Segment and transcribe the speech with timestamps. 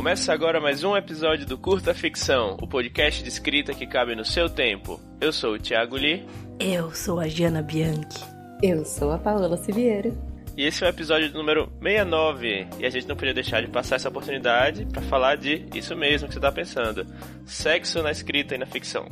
[0.00, 4.24] Começa agora mais um episódio do Curta Ficção, o podcast de escrita que cabe no
[4.24, 4.98] seu tempo.
[5.20, 6.26] Eu sou o Thiago Lee.
[6.58, 8.18] Eu sou a Jana Bianchi.
[8.62, 10.16] Eu sou a Paola Siviero.
[10.56, 12.66] E esse é o episódio número 69.
[12.78, 16.28] E a gente não podia deixar de passar essa oportunidade para falar de isso mesmo
[16.28, 17.06] que você está pensando:
[17.44, 19.06] sexo na escrita e na ficção.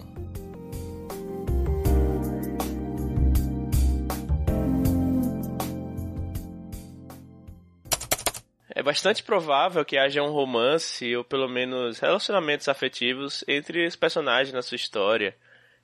[8.89, 14.63] Bastante provável que haja um romance, ou pelo menos relacionamentos afetivos, entre os personagens na
[14.63, 15.37] sua história.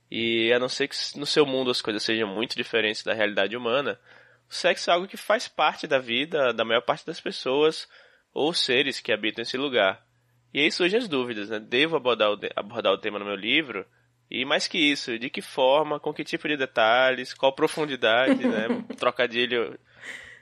[0.09, 3.55] E a não ser que no seu mundo as coisas sejam muito diferentes da realidade
[3.55, 3.99] humana,
[4.49, 7.87] o sexo é algo que faz parte da vida da maior parte das pessoas
[8.33, 10.03] ou seres que habitam esse lugar.
[10.51, 11.59] E aí surgem as dúvidas, né?
[11.59, 13.85] Devo abordar o, abordar o tema no meu livro?
[14.31, 18.67] E mais que isso, de que forma, com que tipo de detalhes, qual profundidade, né?
[18.97, 19.77] Trocadilho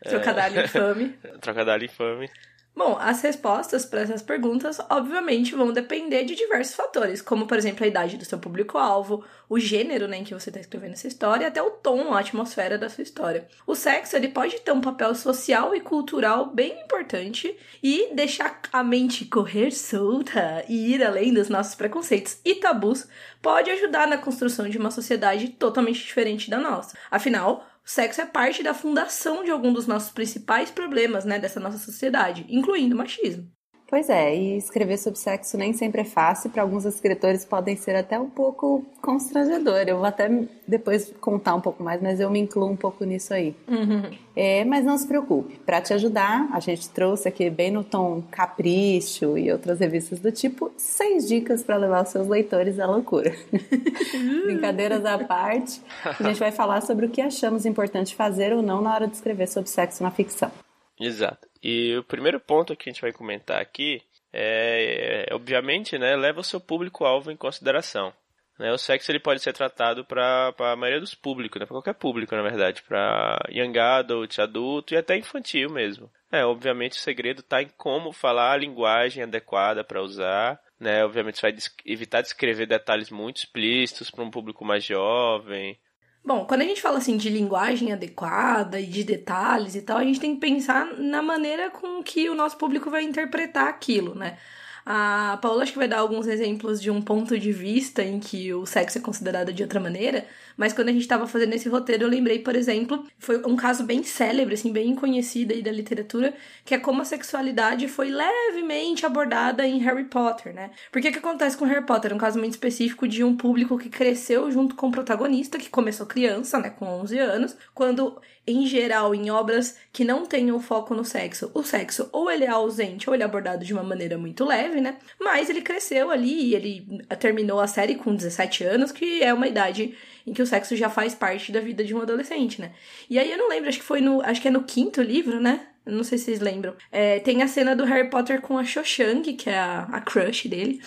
[0.02, 0.64] Trocadilho é...
[0.64, 1.10] infame.
[1.42, 2.30] Trocadilho infame.
[2.76, 7.84] Bom, as respostas para essas perguntas, obviamente, vão depender de diversos fatores, como, por exemplo,
[7.84, 11.48] a idade do seu público-alvo, o gênero né, em que você está escrevendo essa história,
[11.48, 13.48] até o tom, a atmosfera da sua história.
[13.68, 18.84] O sexo, ele pode ter um papel social e cultural bem importante e deixar a
[18.84, 23.08] mente correr solta e ir além dos nossos preconceitos e tabus
[23.40, 26.98] pode ajudar na construção de uma sociedade totalmente diferente da nossa.
[27.12, 31.60] Afinal, o sexo é parte da fundação de algum dos nossos principais problemas, né, dessa
[31.60, 33.52] nossa sociedade, incluindo o machismo.
[33.94, 37.96] Pois é, e escrever sobre sexo nem sempre é fácil, para alguns escritores podem ser
[37.96, 39.84] até um pouco constrangedor.
[39.88, 40.28] Eu vou até
[40.68, 43.56] depois contar um pouco mais, mas eu me incluo um pouco nisso aí.
[43.68, 44.18] Uhum.
[44.36, 48.24] É, mas não se preocupe, para te ajudar, a gente trouxe aqui bem no tom
[48.32, 53.32] Capricho e outras revistas do tipo, seis dicas para levar os seus leitores à loucura.
[54.46, 58.82] Brincadeiras à parte, a gente vai falar sobre o que achamos importante fazer ou não
[58.82, 60.52] na hora de escrever sobre sexo na ficção.
[61.00, 61.53] Exato.
[61.64, 64.02] E o primeiro ponto que a gente vai comentar aqui
[64.34, 68.14] é, é obviamente, né, leva o seu público-alvo em consideração.
[68.60, 71.94] Né, o sexo ele pode ser tratado para a maioria dos públicos, né, para qualquer
[71.94, 76.12] público, na verdade, para young adult, adulto e até infantil mesmo.
[76.32, 81.06] É, obviamente o segredo está em como falar a linguagem adequada para usar, né?
[81.06, 85.80] Obviamente você vai evitar de escrever detalhes muito explícitos para um público mais jovem,
[86.26, 90.04] Bom, quando a gente fala assim de linguagem adequada e de detalhes e tal, a
[90.04, 94.38] gente tem que pensar na maneira com que o nosso público vai interpretar aquilo, né?
[94.86, 98.54] A Paula acho que vai dar alguns exemplos de um ponto de vista em que
[98.54, 100.26] o sexo é considerado de outra maneira,
[100.58, 103.84] mas quando a gente estava fazendo esse roteiro, eu lembrei, por exemplo, foi um caso
[103.84, 106.34] bem célebre, assim, bem conhecido aí da literatura,
[106.66, 110.72] que é como a sexualidade foi levemente abordada em Harry Potter, né?
[110.92, 112.12] Porque o que acontece com Harry Potter?
[112.12, 115.70] É um caso muito específico de um público que cresceu junto com o protagonista, que
[115.70, 120.94] começou criança, né, com 11 anos, quando em geral, em obras que não tenham foco
[120.94, 124.18] no sexo, o sexo ou ele é ausente ou ele é abordado de uma maneira
[124.18, 124.98] muito leve, né?
[125.20, 129.48] Mas ele cresceu ali e ele terminou a série com 17 anos, que é uma
[129.48, 129.96] idade
[130.26, 132.72] em que o sexo já faz parte da vida de um adolescente, né?
[133.10, 134.22] E aí eu não lembro, acho que foi no.
[134.22, 135.68] Acho que é no quinto livro, né?
[135.86, 136.76] Não sei se vocês lembram.
[136.92, 140.02] É, tem a cena do Harry Potter com a Cho Chang, que é a, a
[140.02, 140.82] crush dele.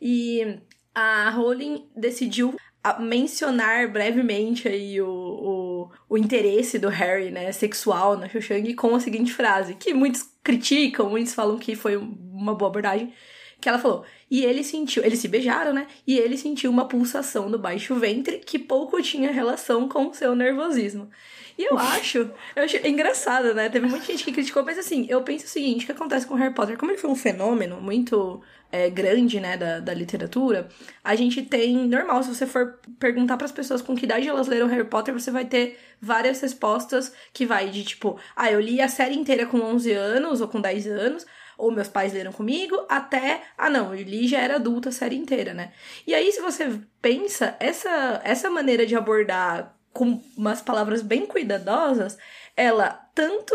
[0.00, 0.58] E
[0.94, 2.54] a Rowling decidiu
[2.98, 8.94] mencionar brevemente aí o, o, o, interesse do Harry, né, sexual na Cho Chang com
[8.94, 13.12] a seguinte frase, que muitos criticam, muitos falam que foi uma boa abordagem,
[13.62, 17.48] que ela falou, e ele sentiu, eles se beijaram, né, e ele sentiu uma pulsação
[17.48, 21.08] no baixo ventre que pouco tinha relação com o seu nervosismo.
[21.56, 23.68] E eu acho, eu acho engraçado, né?
[23.68, 26.34] Teve muita gente que criticou, mas assim, eu penso o seguinte: o que acontece com
[26.34, 26.78] Harry Potter?
[26.78, 30.68] Como ele foi um fenômeno muito é, grande, né, da, da literatura,
[31.04, 31.86] a gente tem.
[31.86, 35.12] Normal, se você for perguntar para as pessoas com que idade elas leram Harry Potter,
[35.12, 39.44] você vai ter várias respostas que vai de tipo, ah, eu li a série inteira
[39.44, 41.26] com 11 anos ou com 10 anos
[41.62, 45.16] ou meus pais leram comigo, até, ah não, eu li já era adulta a série
[45.16, 45.72] inteira, né?
[46.04, 52.18] E aí, se você pensa, essa, essa maneira de abordar com umas palavras bem cuidadosas,
[52.56, 53.54] ela tanto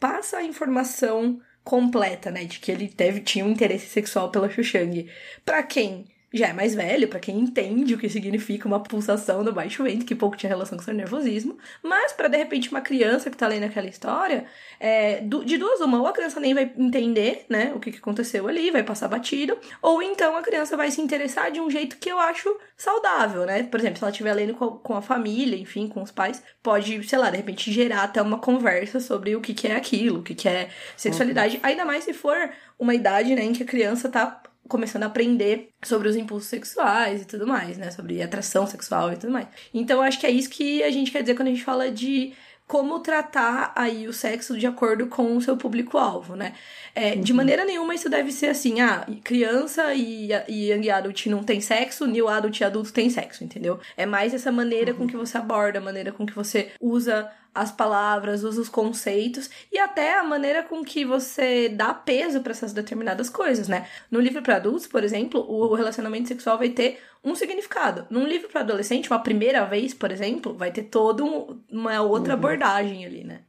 [0.00, 5.08] passa a informação completa, né, de que ele teve tinha um interesse sexual pela Xuxang.
[5.44, 6.06] Para quem
[6.36, 10.04] já é mais velho, para quem entende o que significa uma pulsação no baixo ventre,
[10.04, 13.46] que pouco tinha relação com seu nervosismo, mas para de repente uma criança que tá
[13.46, 14.46] lendo aquela história,
[14.78, 18.46] é, de duas uma, ou a criança nem vai entender, né, o que, que aconteceu
[18.48, 22.10] ali, vai passar batido, ou então a criança vai se interessar de um jeito que
[22.10, 23.62] eu acho saudável, né?
[23.62, 27.02] Por exemplo, se ela estiver lendo com, com a família, enfim, com os pais, pode,
[27.08, 30.22] sei lá, de repente gerar até uma conversa sobre o que, que é aquilo, o
[30.22, 31.60] que, que é sexualidade, uhum.
[31.62, 35.70] ainda mais se for uma idade, né, em que a criança tá começando a aprender
[35.82, 37.90] sobre os impulsos sexuais e tudo mais, né?
[37.90, 39.46] Sobre atração sexual e tudo mais.
[39.72, 42.32] Então, acho que é isso que a gente quer dizer quando a gente fala de
[42.66, 46.52] como tratar aí o sexo de acordo com o seu público-alvo, né?
[46.94, 47.20] É, uhum.
[47.20, 51.60] De maneira nenhuma isso deve ser assim, ah, criança e, e young adult não tem
[51.60, 53.78] sexo, new adult e adulto tem sexo, entendeu?
[53.96, 54.98] É mais essa maneira uhum.
[54.98, 59.48] com que você aborda, a maneira com que você usa as palavras, usa os conceitos
[59.72, 63.86] e até a maneira com que você dá peso para essas determinadas coisas, né?
[64.10, 68.06] No livro para adultos, por exemplo, o relacionamento sexual vai ter um significado.
[68.10, 72.34] Num livro para adolescente, uma primeira vez, por exemplo, vai ter toda um, uma outra
[72.34, 72.38] uhum.
[72.38, 73.40] abordagem ali, né?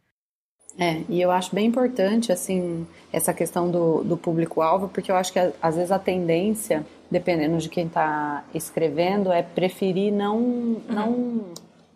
[0.79, 5.33] É, e eu acho bem importante, assim, essa questão do, do público-alvo, porque eu acho
[5.33, 10.81] que às vezes a tendência, dependendo de quem está escrevendo, é preferir não, uhum.
[10.87, 11.45] não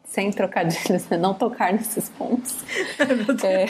[0.04, 1.18] sem trocadilhos, né?
[1.18, 2.58] não tocar nesses pontos.
[3.46, 3.66] é,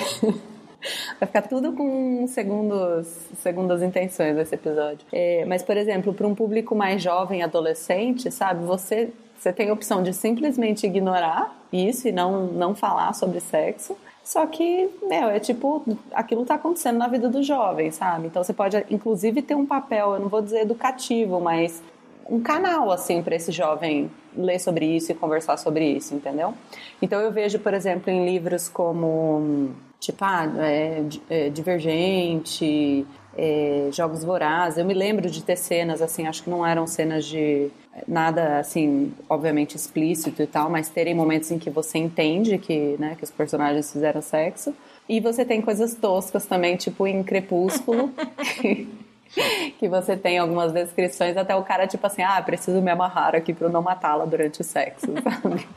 [1.19, 3.07] vai ficar tudo com segundos,
[3.37, 5.05] segundas intenções esse episódio.
[5.11, 9.73] É, mas, por exemplo, para um público mais jovem, adolescente, sabe, você, você tem a
[9.73, 13.95] opção de simplesmente ignorar isso e não, não falar sobre sexo.
[14.23, 15.83] Só que, meu, é tipo,
[16.13, 18.27] aquilo tá acontecendo na vida do jovem, sabe?
[18.27, 21.81] Então você pode, inclusive, ter um papel, eu não vou dizer educativo, mas
[22.29, 26.53] um canal, assim, para esse jovem ler sobre isso e conversar sobre isso, entendeu?
[27.01, 29.71] Então eu vejo, por exemplo, em livros como,
[30.01, 33.05] tipo, ah, é, é, Divergente,
[33.37, 37.23] é, Jogos Vorazes, eu me lembro de ter cenas, assim, acho que não eram cenas
[37.23, 37.69] de
[38.07, 43.15] nada, assim, obviamente explícito e tal, mas terem momentos em que você entende que, né,
[43.15, 44.75] que os personagens fizeram sexo.
[45.07, 48.11] E você tem coisas toscas também, tipo em Crepúsculo.
[49.79, 53.53] que você tem algumas descrições, até o cara, tipo assim, ah, preciso me amarrar aqui
[53.53, 55.67] pra eu não matá-la durante o sexo, sabe?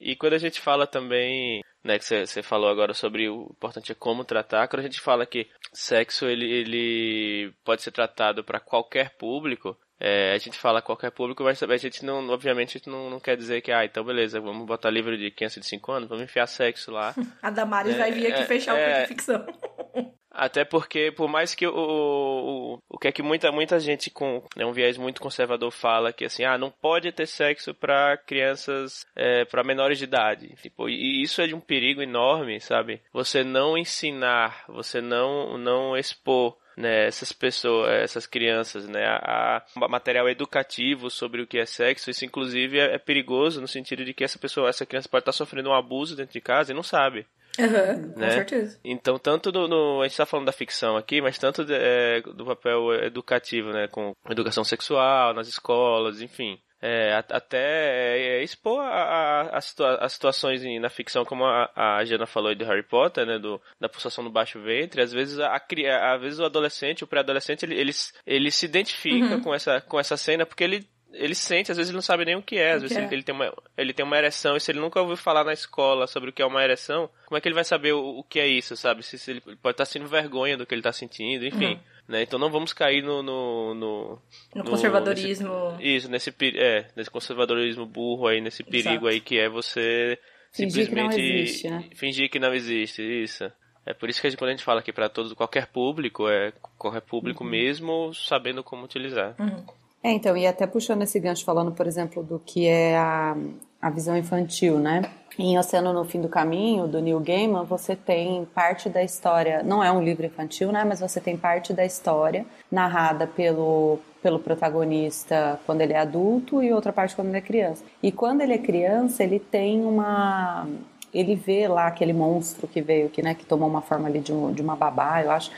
[0.00, 3.94] E quando a gente fala também, né, que você falou agora sobre o importante é
[3.94, 9.10] como tratar, quando a gente fala que sexo ele, ele pode ser tratado para qualquer
[9.16, 13.08] público, é, a gente fala qualquer público, mas a gente não, obviamente, a gente não,
[13.08, 16.08] não quer dizer que, ah, então beleza, vamos botar livro de criança de 5 anos,
[16.08, 17.14] vamos enfiar sexo lá.
[17.40, 19.46] a Damares é, vai vir aqui é, fechar é, o ficção.
[20.34, 24.42] Até porque, por mais que o, o, o que é que muita, muita gente com
[24.56, 29.06] né, um viés muito conservador fala que assim, ah, não pode ter sexo para crianças,
[29.14, 30.54] é, para menores de idade.
[30.62, 33.02] Tipo, e isso é de um perigo enorme, sabe?
[33.12, 39.88] Você não ensinar, você não, não expor né, essas pessoas, essas crianças, né, a, a,
[39.88, 44.14] material educativo sobre o que é sexo, isso inclusive é, é, perigoso no sentido de
[44.14, 46.82] que essa pessoa, essa criança pode estar sofrendo um abuso dentro de casa e não
[46.82, 47.26] sabe.
[47.58, 48.26] Uhum, né?
[48.26, 48.78] Com certeza.
[48.82, 52.22] Então, tanto no, no, A gente está falando da ficção aqui, mas tanto de, é,
[52.22, 53.88] do papel educativo, né?
[53.88, 56.58] Com educação sexual, nas escolas, enfim.
[56.84, 61.70] É, até é, é, expor a, a, a situa as situações na ficção, como a,
[61.76, 65.38] a Jana falou de Harry Potter, né, do, da pulsação do baixo ventre, às vezes,
[65.38, 67.92] a, às vezes o adolescente, o pré-adolescente, ele, ele,
[68.26, 69.42] ele se identifica uhum.
[69.42, 72.36] com, essa, com essa cena porque ele ele sente, às vezes ele não sabe nem
[72.36, 74.70] o que é, às vezes ele, ele, tem uma, ele tem uma ereção, e se
[74.70, 77.48] ele nunca ouviu falar na escola sobre o que é uma ereção, como é que
[77.48, 79.02] ele vai saber o, o que é isso, sabe?
[79.02, 81.74] Se, se ele pode estar sentindo vergonha do que ele está sentindo, enfim.
[81.74, 81.80] Uhum.
[82.08, 82.22] Né?
[82.22, 83.22] Então não vamos cair no.
[83.22, 84.22] No, no,
[84.54, 85.72] no conservadorismo.
[85.78, 89.06] Nesse, isso, nesse, é, nesse conservadorismo burro aí, nesse perigo Exato.
[89.06, 90.18] aí que é você
[90.52, 91.84] fingir simplesmente que existe, né?
[91.94, 93.50] fingir que não existe, isso.
[93.84, 96.28] É por isso que a gente, quando a gente fala aqui para todos, qualquer público,
[96.28, 97.50] é qualquer público uhum.
[97.50, 99.34] mesmo sabendo como utilizar.
[99.40, 99.64] Uhum.
[100.02, 103.36] É, então, e até puxando esse gancho, falando, por exemplo, do que é a,
[103.80, 105.02] a visão infantil, né?
[105.38, 109.82] Em Oceano no Fim do Caminho, do Neil Gaiman, você tem parte da história, não
[109.82, 110.84] é um livro infantil, né?
[110.84, 116.72] Mas você tem parte da história narrada pelo, pelo protagonista quando ele é adulto e
[116.72, 117.84] outra parte quando ele é criança.
[118.02, 120.66] E quando ele é criança, ele tem uma.
[121.14, 124.32] Ele vê lá aquele monstro que veio, que, né, que tomou uma forma ali de,
[124.32, 125.50] um, de uma babá, eu acho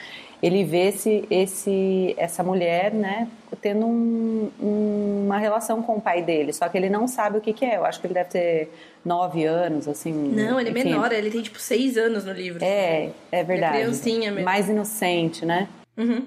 [0.45, 3.29] ele vê esse, esse, essa mulher, né,
[3.63, 7.41] tendo um, um, uma relação com o pai dele, só que ele não sabe o
[7.41, 7.79] que, que é.
[7.79, 8.71] Eu acho que ele deve ter
[9.03, 10.13] nove anos, assim.
[10.13, 10.91] Não, ele é enfim.
[10.91, 12.63] menor, ele tem tipo seis anos no livro.
[12.63, 13.77] É, é verdade.
[13.77, 14.45] Ele é criancinha mesmo.
[14.45, 15.67] Mais inocente, né?
[15.97, 16.27] Uhum.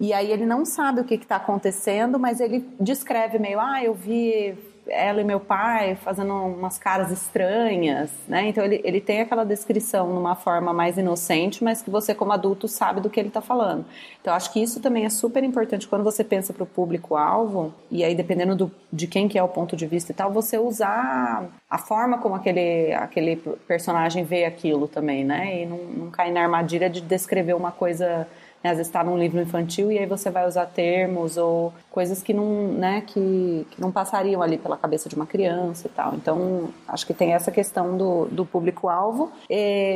[0.00, 3.94] E aí ele não sabe o que está acontecendo, mas ele descreve meio, ah, eu
[3.94, 8.48] vi ela e meu pai fazendo umas caras estranhas, né?
[8.48, 12.66] Então ele, ele tem aquela descrição numa forma mais inocente, mas que você como adulto
[12.66, 13.84] sabe do que ele está falando.
[14.20, 18.02] Então acho que isso também é super importante quando você pensa para o público-alvo, e
[18.02, 21.44] aí dependendo do, de quem que é o ponto de vista e tal, você usar
[21.70, 23.36] a forma como aquele, aquele
[23.66, 25.62] personagem vê aquilo também, né?
[25.62, 28.26] E não, não cair na armadilha de descrever uma coisa
[28.62, 28.70] né?
[28.70, 32.32] Às vezes está num livro infantil e aí você vai usar termos ou coisas que
[32.32, 36.14] não, né, que, que não passariam ali pela cabeça de uma criança e tal.
[36.14, 39.32] Então, acho que tem essa questão do, do público-alvo,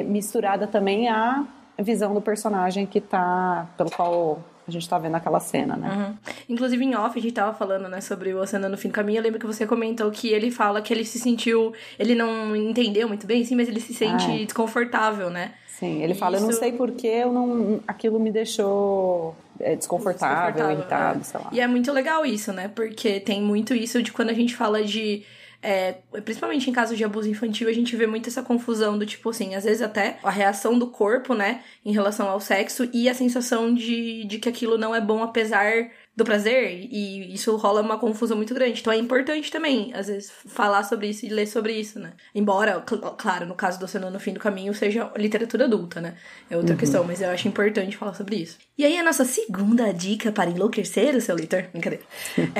[0.06, 1.44] misturada também à
[1.78, 5.88] visão do personagem que tá, pelo qual a gente tá vendo aquela cena, né?
[5.88, 6.32] Uhum.
[6.48, 9.18] Inclusive, em off, a gente tava falando, né, sobre o Oceano no Fim do Caminho.
[9.18, 11.72] Eu lembro que você comentou que ele fala que ele se sentiu.
[11.98, 15.52] Ele não entendeu muito bem, sim, mas ele se sente desconfortável, né?
[15.78, 16.46] Sim, ele fala, Isso...
[16.46, 21.22] eu não sei porquê, eu não, aquilo me deixou é, desconfortável, desconfortável irritado, é.
[21.22, 21.50] sei lá.
[21.52, 22.70] E é muito legal isso, né?
[22.74, 25.22] Porque tem muito isso de quando a gente fala de
[25.66, 29.30] é, principalmente em casos de abuso infantil, a gente vê muito essa confusão do tipo
[29.30, 33.14] assim, às vezes até a reação do corpo, né, em relação ao sexo e a
[33.14, 37.98] sensação de, de que aquilo não é bom apesar do prazer, e isso rola uma
[37.98, 38.80] confusão muito grande.
[38.80, 42.12] Então é importante também, às vezes, falar sobre isso e ler sobre isso, né?
[42.34, 46.14] Embora, cl claro, no caso do Oceano no Fim do Caminho, seja literatura adulta, né?
[46.48, 46.78] É outra uhum.
[46.78, 48.56] questão, mas eu acho importante falar sobre isso.
[48.78, 52.04] E aí, a nossa segunda dica para enlouquecer o seu leitor, brincadeira,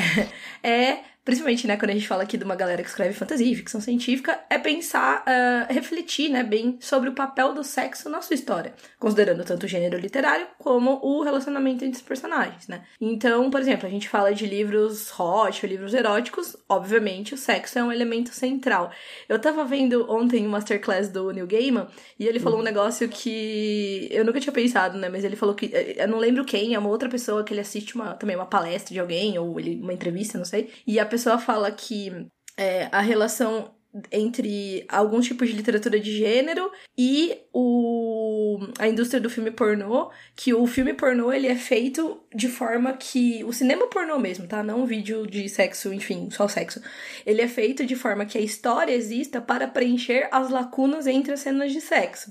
[0.63, 3.51] é, é principalmente, né, quando a gente fala aqui de uma galera que escreve fantasia
[3.51, 8.23] e ficção científica, é pensar, uh, refletir, né, bem sobre o papel do sexo na
[8.23, 12.85] sua história, considerando tanto o gênero literário como o relacionamento entre os personagens, né.
[13.01, 17.83] Então, por exemplo, a gente fala de livros hot, livros eróticos, obviamente o sexo é
[17.83, 18.93] um elemento central.
[19.29, 21.89] Eu tava vendo ontem um masterclass do Neil Gaiman
[22.21, 25.75] e ele falou um negócio que eu nunca tinha pensado, né, mas ele falou que,
[25.75, 28.47] eh, eu não lembro quem, é uma outra pessoa que ele assiste uma, também uma
[28.47, 32.13] palestra de alguém, ou ele, uma entrevista, não sei, e a pessoa fala que
[32.59, 33.75] é, a relação
[34.13, 40.53] entre alguns tipos de literatura de gênero e o, a indústria do filme pornô, que
[40.53, 44.63] o filme pornô ele é feito de forma que o cinema pornô mesmo, tá?
[44.63, 46.83] Não um vídeo de sexo, enfim, só sexo.
[47.25, 51.41] Ele é feito de forma que a história exista para preencher as lacunas entre as
[51.41, 52.31] cenas de sexo.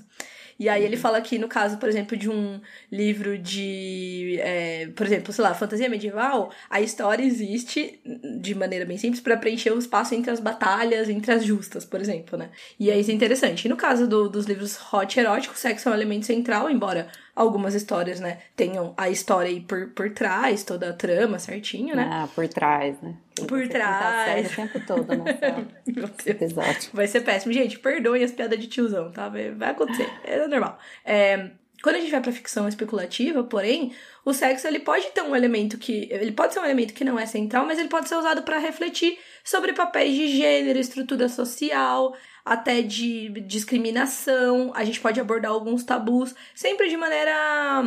[0.58, 2.60] E aí ele fala aqui, no caso, por exemplo, de um
[2.90, 8.00] livro de, é, por exemplo, sei lá, fantasia medieval, a história existe
[8.40, 12.00] de maneira bem simples para preencher o espaço entre as batalhas, entre as justas, por
[12.00, 12.50] exemplo, né?
[12.80, 13.66] E aí isso é interessante.
[13.66, 17.74] E no caso do, dos livros hot eróticos, sexo é um elemento central, embora algumas
[17.74, 22.08] histórias, né, tenham a história aí por, por trás, toda a trama certinho, né?
[22.10, 23.14] Ah, por trás, né?
[23.46, 24.50] por trás.
[24.50, 25.38] O tempo todo, né?
[25.86, 26.52] Meu Deus.
[26.94, 27.52] Vai ser péssimo.
[27.52, 29.28] Gente, perdoem as piadas de tiozão, tá?
[29.28, 30.08] Vai acontecer.
[30.24, 30.78] É normal.
[31.04, 31.50] É,
[31.82, 33.92] quando a gente vai pra ficção especulativa, porém,
[34.24, 36.08] o sexo ele pode ter um elemento que.
[36.10, 38.58] Ele pode ser um elemento que não é central, mas ele pode ser usado para
[38.58, 42.16] refletir sobre papéis de gênero, estrutura social,
[42.46, 44.72] até de discriminação.
[44.74, 47.82] A gente pode abordar alguns tabus, sempre de maneira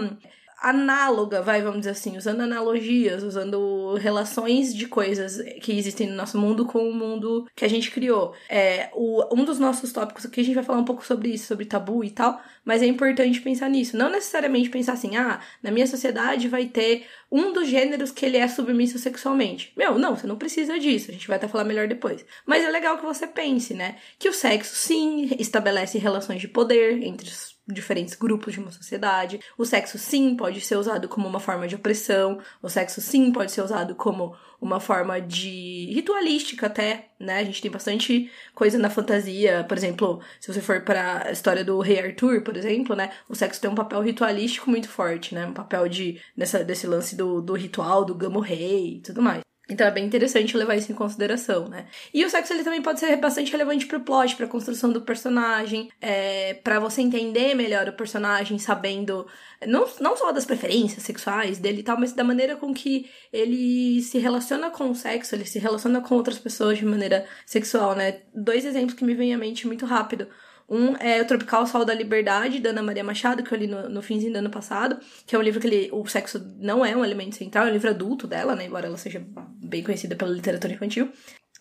[0.61, 6.37] análoga, vai, vamos dizer assim, usando analogias, usando relações de coisas que existem no nosso
[6.37, 8.33] mundo com o mundo que a gente criou.
[8.49, 11.47] É, o, um dos nossos tópicos aqui, a gente vai falar um pouco sobre isso,
[11.47, 13.97] sobre tabu e tal, mas é importante pensar nisso.
[13.97, 18.37] Não necessariamente pensar assim, ah, na minha sociedade vai ter um dos gêneros que ele
[18.37, 19.71] é submisso sexualmente.
[19.77, 22.25] Meu, não, você não precisa disso, a gente vai até falar melhor depois.
[22.45, 27.01] Mas é legal que você pense, né, que o sexo, sim, estabelece relações de poder
[27.03, 29.39] entre os diferentes grupos de uma sociedade.
[29.57, 32.39] O sexo, sim, pode ser usado como uma forma de opressão.
[32.61, 37.39] O sexo, sim, pode ser usado como uma forma de ritualística até, né?
[37.39, 39.63] A gente tem bastante coisa na fantasia.
[39.67, 43.11] Por exemplo, se você for para a história do Rei Arthur, por exemplo, né?
[43.29, 45.45] O sexo tem um papel ritualístico muito forte, né?
[45.45, 49.48] Um papel de nessa, desse lance do, do ritual, do gamo rei e tudo mais.
[49.69, 51.85] Então é bem interessante levar isso em consideração, né?
[52.11, 55.91] E o sexo ele também pode ser bastante relevante pro plot, pra construção do personagem,
[56.01, 59.27] é, para você entender melhor o personagem, sabendo
[59.67, 64.01] não, não só das preferências sexuais dele e tal, mas da maneira com que ele
[64.01, 68.21] se relaciona com o sexo, ele se relaciona com outras pessoas de maneira sexual, né?
[68.33, 70.27] Dois exemplos que me vêm à mente muito rápido.
[70.69, 73.89] Um é o Tropical Sol da Liberdade, da Ana Maria Machado, que eu li no,
[73.89, 76.95] no finzinho do ano passado, que é um livro que ele, o sexo não é
[76.95, 78.65] um elemento central, é um livro adulto dela, né?
[78.65, 79.25] Embora ela seja
[79.63, 81.11] bem conhecida pela literatura infantil.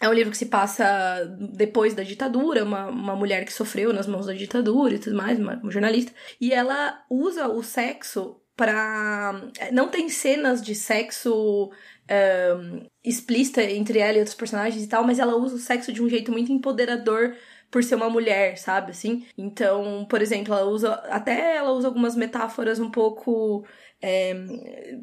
[0.01, 1.25] É um livro que se passa
[1.57, 5.39] depois da ditadura, uma, uma mulher que sofreu nas mãos da ditadura e tudo mais,
[5.39, 6.13] uma, uma jornalista.
[6.41, 9.41] E ela usa o sexo para
[9.73, 11.71] Não tem cenas de sexo
[12.11, 16.03] um, explícita entre ela e outros personagens e tal, mas ela usa o sexo de
[16.03, 17.35] um jeito muito empoderador
[17.71, 19.27] por ser uma mulher, sabe, assim?
[19.37, 23.65] Então, por exemplo, ela usa, até ela usa algumas metáforas um pouco
[24.01, 24.35] é,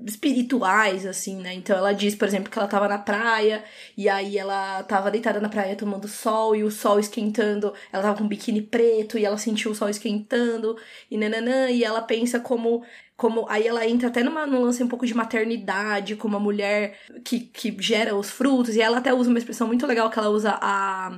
[0.08, 1.54] espirituais, assim, né?
[1.54, 3.64] Então ela diz, por exemplo, que ela tava na praia
[3.98, 8.18] e aí ela tava deitada na praia tomando sol e o sol esquentando, ela tava
[8.18, 10.78] com um biquíni preto e ela sentiu o sol esquentando
[11.12, 12.84] e nananã, e ela pensa como
[13.18, 16.98] como aí ela entra até numa, num lance um pouco de maternidade, como uma mulher
[17.24, 20.30] que, que gera os frutos, e ela até usa uma expressão muito legal que ela
[20.30, 21.18] usa a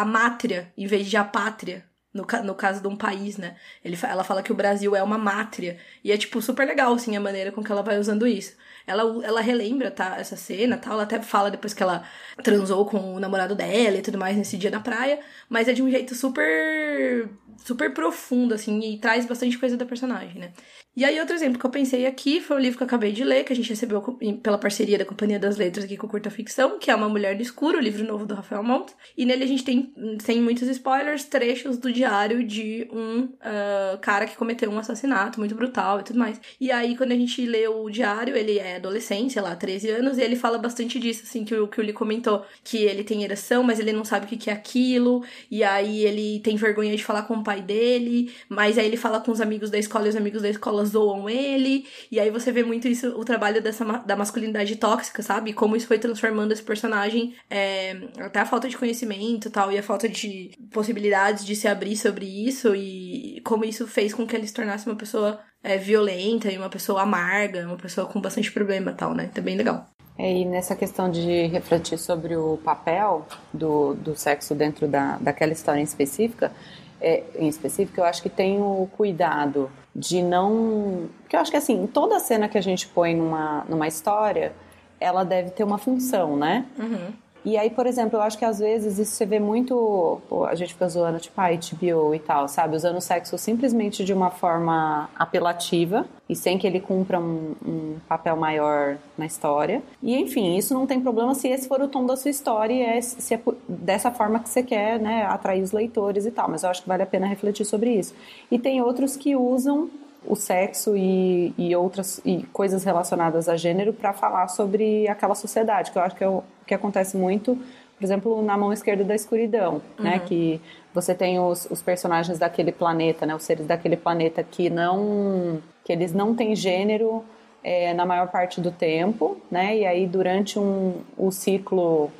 [0.00, 3.56] a, mátria em vez de a pátria, no, no caso de um país, né?
[3.84, 5.78] Ele, ela fala que o Brasil é uma mátria.
[6.02, 8.56] E é, tipo, super legal, assim, a maneira com que ela vai usando isso.
[8.86, 10.94] Ela, ela relembra, tá, essa cena, tal.
[10.94, 12.04] Ela até fala depois que ela
[12.42, 15.20] transou com o namorado dela e tudo mais nesse dia na praia.
[15.48, 17.28] Mas é de um jeito super
[17.64, 20.52] super profundo, assim, e traz bastante coisa da personagem, né?
[20.96, 23.24] E aí, outro exemplo que eu pensei aqui foi o livro que eu acabei de
[23.24, 24.00] ler, que a gente recebeu
[24.42, 27.42] pela parceria da Companhia das Letras aqui com Curta Ficção, que é Uma Mulher do
[27.42, 28.94] Escuro, o livro novo do Rafael Montes.
[29.16, 34.26] E nele a gente tem, sem muitos spoilers, trechos do diário de um uh, cara
[34.26, 36.40] que cometeu um assassinato muito brutal e tudo mais.
[36.60, 40.18] E aí, quando a gente lê o diário, ele é adolescente, sei lá, 13 anos,
[40.18, 43.22] e ele fala bastante disso, assim, que o que o Lee comentou, que ele tem
[43.22, 47.04] ereção, mas ele não sabe o que é aquilo, e aí ele tem vergonha de
[47.04, 50.08] falar com o pai dele, mas aí ele fala com os amigos da escola e
[50.10, 53.84] os amigos da escola zoam ele, e aí você vê muito isso, o trabalho dessa,
[53.84, 55.52] da masculinidade tóxica, sabe?
[55.52, 59.82] Como isso foi transformando esse personagem, é, até a falta de conhecimento tal, e a
[59.82, 64.46] falta de possibilidades de se abrir sobre isso, e como isso fez com que ele
[64.46, 68.92] se tornasse uma pessoa é, violenta e uma pessoa amarga, uma pessoa com bastante problema
[68.92, 69.28] tal, né?
[69.32, 69.86] Então é bem legal.
[70.16, 75.52] É, e nessa questão de refletir sobre o papel do, do sexo dentro da, daquela
[75.52, 76.52] história em específica,
[77.00, 81.08] é, em específico, eu acho que tem o cuidado de não.
[81.22, 84.52] Porque eu acho que assim, toda cena que a gente põe numa, numa história,
[85.00, 86.66] ela deve ter uma função, né?
[86.78, 87.12] Uhum.
[87.44, 90.18] E aí, por exemplo, eu acho que às vezes isso você vê muito.
[90.28, 92.74] Pô, a gente fica zoando, tipo, ah, HBO e tal, sabe?
[92.74, 97.96] Usando o sexo simplesmente de uma forma apelativa e sem que ele cumpra um, um,
[98.08, 99.82] papel maior na história.
[100.02, 102.82] E enfim, isso não tem problema se esse for o tom da sua história e
[102.82, 106.48] é, se é dessa forma que você quer, né, atrair os leitores e tal.
[106.48, 108.14] Mas eu acho que vale a pena refletir sobre isso.
[108.50, 109.90] E tem outros que usam
[110.26, 115.90] o sexo e, e outras e coisas relacionadas a gênero para falar sobre aquela sociedade,
[115.90, 117.56] que eu acho que é o que acontece muito,
[117.96, 120.04] por exemplo, na mão esquerda da escuridão, né, uhum.
[120.04, 120.60] né, que
[120.92, 125.92] você tem os, os personagens daquele planeta, né, os seres daquele planeta que não que
[125.92, 127.22] eles não têm gênero
[127.62, 132.10] é, na maior parte do tempo, né, e aí durante um o ciclo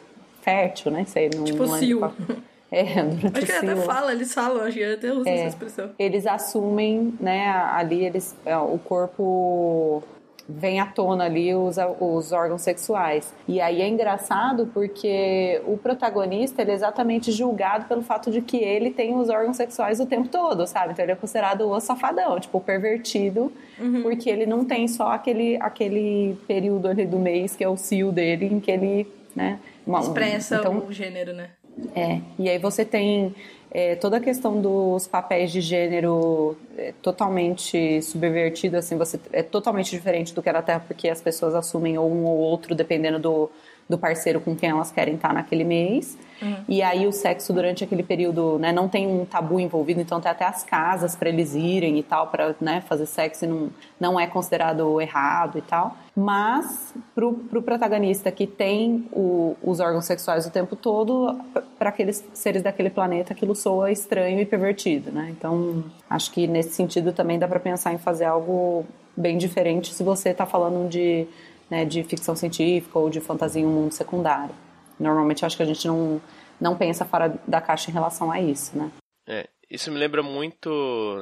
[0.43, 1.79] fértil, né, sei, não, tipo não.
[2.75, 2.83] É,
[3.33, 5.91] acho que até fala, eles falam, acho que até usa é, essa expressão.
[5.99, 10.03] Eles assumem, né, ali eles, é, o corpo
[10.49, 13.33] vem à tona ali os, os órgãos sexuais.
[13.49, 18.59] E aí é engraçado porque o protagonista ele é exatamente julgado pelo fato de que
[18.59, 20.93] ele tem os órgãos sexuais o tempo todo, sabe?
[20.93, 24.03] Então ele é considerado o safadão, tipo, pervertido, uhum.
[24.03, 28.13] porque ele não tem só aquele, aquele período ali do mês que é o cio
[28.13, 29.59] dele, em que ele, né?
[29.87, 31.51] Uma, Expressa então, o gênero, né?
[31.95, 33.35] É, e aí você tem
[33.71, 39.91] é, toda a questão dos papéis de gênero é, totalmente subvertido, assim, você é totalmente
[39.91, 43.51] diferente do que era até porque as pessoas assumem um ou outro dependendo do,
[43.89, 46.17] do parceiro com quem elas querem estar naquele mês.
[46.41, 46.57] Uhum.
[46.69, 50.31] E aí o sexo durante aquele período, né, não tem um tabu envolvido, então tem
[50.31, 53.71] até as casas para eles irem e tal, para né, fazer sexo e não,
[54.01, 55.97] não é considerado errado e tal.
[56.17, 61.39] Mas pro, pro protagonista que tem o, os órgãos sexuais o tempo todo,
[61.79, 65.29] para aqueles seres daquele planeta aquilo soa estranho e pervertido, né?
[65.37, 68.85] Então acho que nesse sentido também dá para pensar em fazer algo
[69.17, 71.27] bem diferente se você está falando de
[71.71, 74.55] né, de ficção científica ou de fantasia em um mundo secundário.
[74.99, 76.21] Normalmente acho que a gente não,
[76.61, 78.91] não pensa fora da caixa em relação a isso, né?
[79.27, 80.69] É, isso me lembra muito,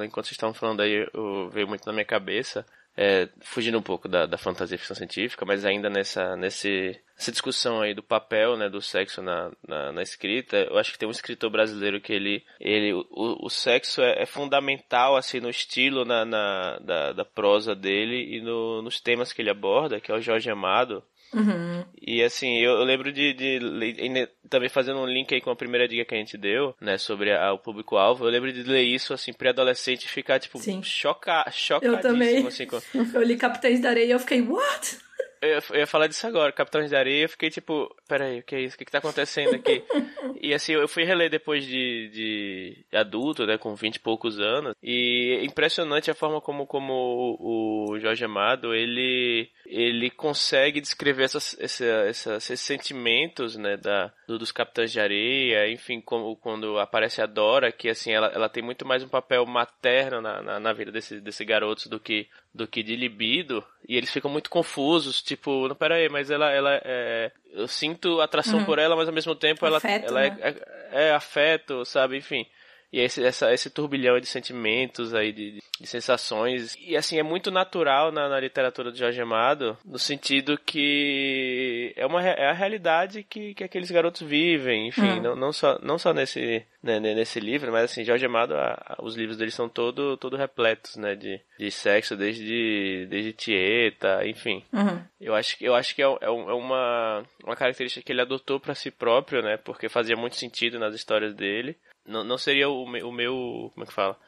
[0.05, 1.07] enquanto vocês estavam falando aí,
[1.51, 5.65] veio muito na minha cabeça, é, fugindo um pouco da, da fantasia ficção científica, mas
[5.65, 7.01] ainda nessa, nesse,
[7.31, 11.09] discussão aí do papel, né, do sexo na, na, na escrita, eu acho que tem
[11.09, 16.05] um escritor brasileiro que ele, ele o, o sexo é, é, fundamental, assim, no estilo
[16.05, 20.15] na, na da, da prosa dele e no, nos temas que ele aborda, que é
[20.15, 21.03] o Jorge Amado,
[21.35, 21.85] Uhum.
[22.01, 25.57] E assim, eu, eu lembro de, de, de, também fazendo um link aí com a
[25.57, 28.83] primeira dica que a gente deu, né, sobre a, o público-alvo, eu lembro de ler
[28.83, 31.97] isso, assim, pré-adolescente e ficar, tipo, choca, chocadíssimo.
[31.97, 32.47] Eu também.
[32.47, 32.81] Assim, com...
[33.15, 34.99] eu li Capitães da Areia e eu fiquei, what?
[35.43, 38.61] Eu, ia falar disso agora, Capitães da Areia, eu fiquei tipo, peraí, o que é
[38.61, 38.77] isso?
[38.77, 39.83] O que, que tá acontecendo aqui?
[40.41, 44.73] e assim, eu fui reler depois de, de adulto, né, com 20 e poucos anos,
[44.81, 46.93] e é impressionante a forma como, como
[47.41, 54.13] o, o Jorge Amado, ele, ele consegue descrever essas, essa, essa, esses sentimentos, né, da,
[54.29, 58.49] do, dos Capitães de Areia, enfim, como, quando aparece a Dora, que assim, ela, ela
[58.49, 62.29] tem muito mais um papel materno na, na, na vida desse, desse garotos do que,
[62.55, 66.51] do que de libido, e eles ficam muito confusos, tipo, não, pera aí, mas ela,
[66.51, 68.65] ela é, eu sinto atração uhum.
[68.65, 70.37] por ela, mas ao mesmo tempo ela, afeto, ela é, né?
[70.41, 72.47] é, é, afeto, sabe, enfim.
[72.93, 76.77] E esse, essa, esse turbilhão de sentimentos aí, de, de sensações.
[76.79, 82.05] E assim, é muito natural na, na literatura de Jorge Amado, no sentido que é,
[82.05, 85.23] uma, é a realidade que, que aqueles garotos vivem, enfim, hum.
[85.23, 89.03] não, não, só, não só nesse, né, nesse livro, mas assim, Jorge Amado, a, a,
[89.03, 94.63] os livros dele são todo, todo repletos, né, de, de sexo, desde, desde Tieta, enfim.
[94.71, 95.03] Uhum.
[95.19, 98.75] Eu acho, eu acho que é, é, é uma, uma característica que ele adotou para
[98.75, 101.75] si próprio, né, porque fazia muito sentido nas histórias dele.
[102.07, 103.71] Não, não seria o, me, o meu.
[103.75, 104.19] Como é que fala?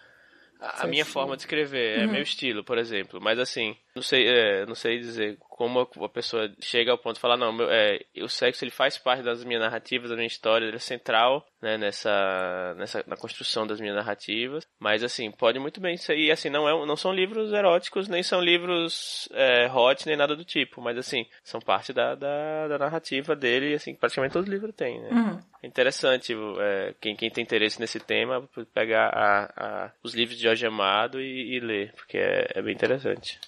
[0.61, 2.13] A, a minha forma de escrever, é uhum.
[2.13, 3.21] meu estilo, por exemplo.
[3.21, 7.21] Mas assim, não sei, é, não sei dizer como a pessoa chega ao ponto de
[7.21, 10.67] falar, não, meu, é, o sexo ele faz parte das minhas narrativas, da minha história,
[10.67, 15.81] ele é central, né, nessa, nessa, na construção das minhas narrativas, mas assim, pode muito
[15.81, 20.05] bem ser, e assim, não, é, não são livros eróticos, nem são livros é, hot,
[20.07, 23.95] nem nada do tipo, mas assim, são parte da, da, da narrativa dele, e assim,
[23.95, 25.11] praticamente todo livro tem, né.
[25.13, 25.41] Uhum.
[25.63, 30.43] É interessante, é, quem, quem tem interesse nesse tema, pegar a, a, os livros de
[30.43, 33.39] Jorge Amado e, e ler, porque é, é bem interessante.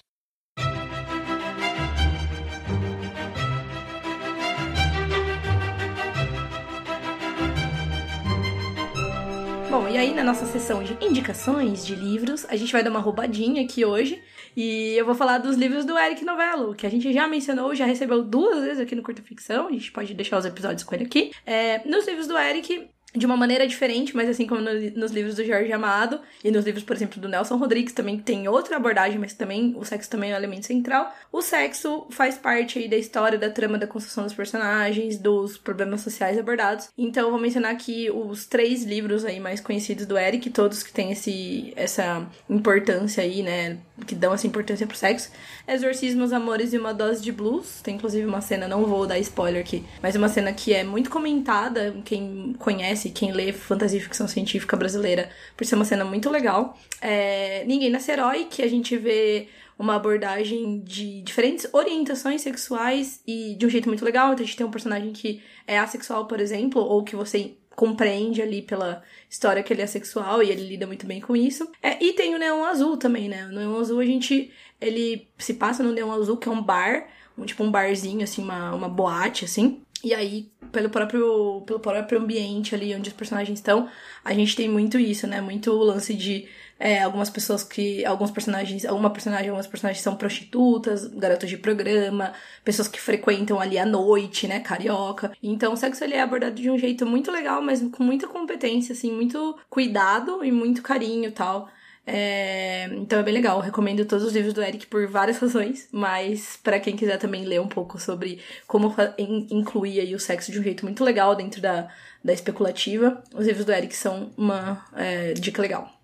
[9.97, 13.63] E aí na nossa sessão de indicações de livros, a gente vai dar uma roubadinha
[13.63, 14.21] aqui hoje.
[14.55, 17.83] E eu vou falar dos livros do Eric Novello, que a gente já mencionou, já
[17.83, 19.65] recebeu duas vezes aqui no Curta Ficção.
[19.65, 21.31] A gente pode deixar os episódios com ele aqui.
[21.43, 25.35] É, nos livros do Eric, de uma maneira diferente, mas assim como no, nos livros
[25.35, 29.17] do Jorge Amado e nos livros, por exemplo, do Nelson Rodrigues, também tem outra abordagem,
[29.17, 31.13] mas também o sexo também é um elemento central.
[31.31, 36.01] O sexo faz parte aí da história, da trama, da construção dos personagens, dos problemas
[36.01, 36.89] sociais abordados.
[36.97, 41.11] Então, vou mencionar aqui os três livros aí mais conhecidos do Eric, todos que têm
[41.11, 45.31] esse, essa importância aí, né, que dão essa importância pro sexo.
[45.67, 47.81] Exorcismos, Amores e uma Dose de Blues.
[47.81, 51.09] Tem inclusive uma cena, não vou dar spoiler aqui, mas uma cena que é muito
[51.09, 56.29] comentada, quem conhece, quem lê fantasia e ficção científica brasileira, por ser uma cena muito
[56.29, 56.77] legal.
[57.01, 63.55] É, Ninguém Nasce Herói, que a gente vê uma abordagem de diferentes orientações sexuais e
[63.55, 64.33] de um jeito muito legal.
[64.33, 68.41] Então a gente tem um personagem que é assexual, por exemplo, ou que você compreende
[68.41, 71.69] ali pela história que ele é sexual e ele lida muito bem com isso.
[71.81, 73.45] É, e tem o Neon Azul também, né?
[73.45, 74.51] O Neon Azul a gente.
[74.79, 78.43] Ele se passa no Neon Azul, que é um bar, um, tipo um barzinho, assim,
[78.43, 79.81] uma, uma boate, assim.
[80.03, 83.89] E aí, pelo próprio, pelo próprio ambiente ali onde os personagens estão,
[84.23, 85.41] a gente tem muito isso, né?
[85.41, 86.47] Muito o lance de
[86.79, 88.05] é, algumas pessoas que.
[88.05, 88.85] Alguns personagens.
[88.85, 94.47] Alguma personagem, algumas personagens são prostitutas, garotos de programa, pessoas que frequentam ali à noite,
[94.47, 94.59] né?
[94.59, 95.31] Carioca.
[95.41, 98.93] Então o sexo ele é abordado de um jeito muito legal, mas com muita competência,
[98.93, 101.67] assim, muito cuidado e muito carinho tal.
[102.09, 103.59] É, então é bem legal.
[103.59, 107.59] recomendo todos os livros do Eric por várias razões, mas para quem quiser também ler
[107.59, 111.89] um pouco sobre como incluir aí o sexo de um jeito muito legal dentro da,
[112.23, 115.96] da especulativa, os livros do Eric são uma é, dica legal.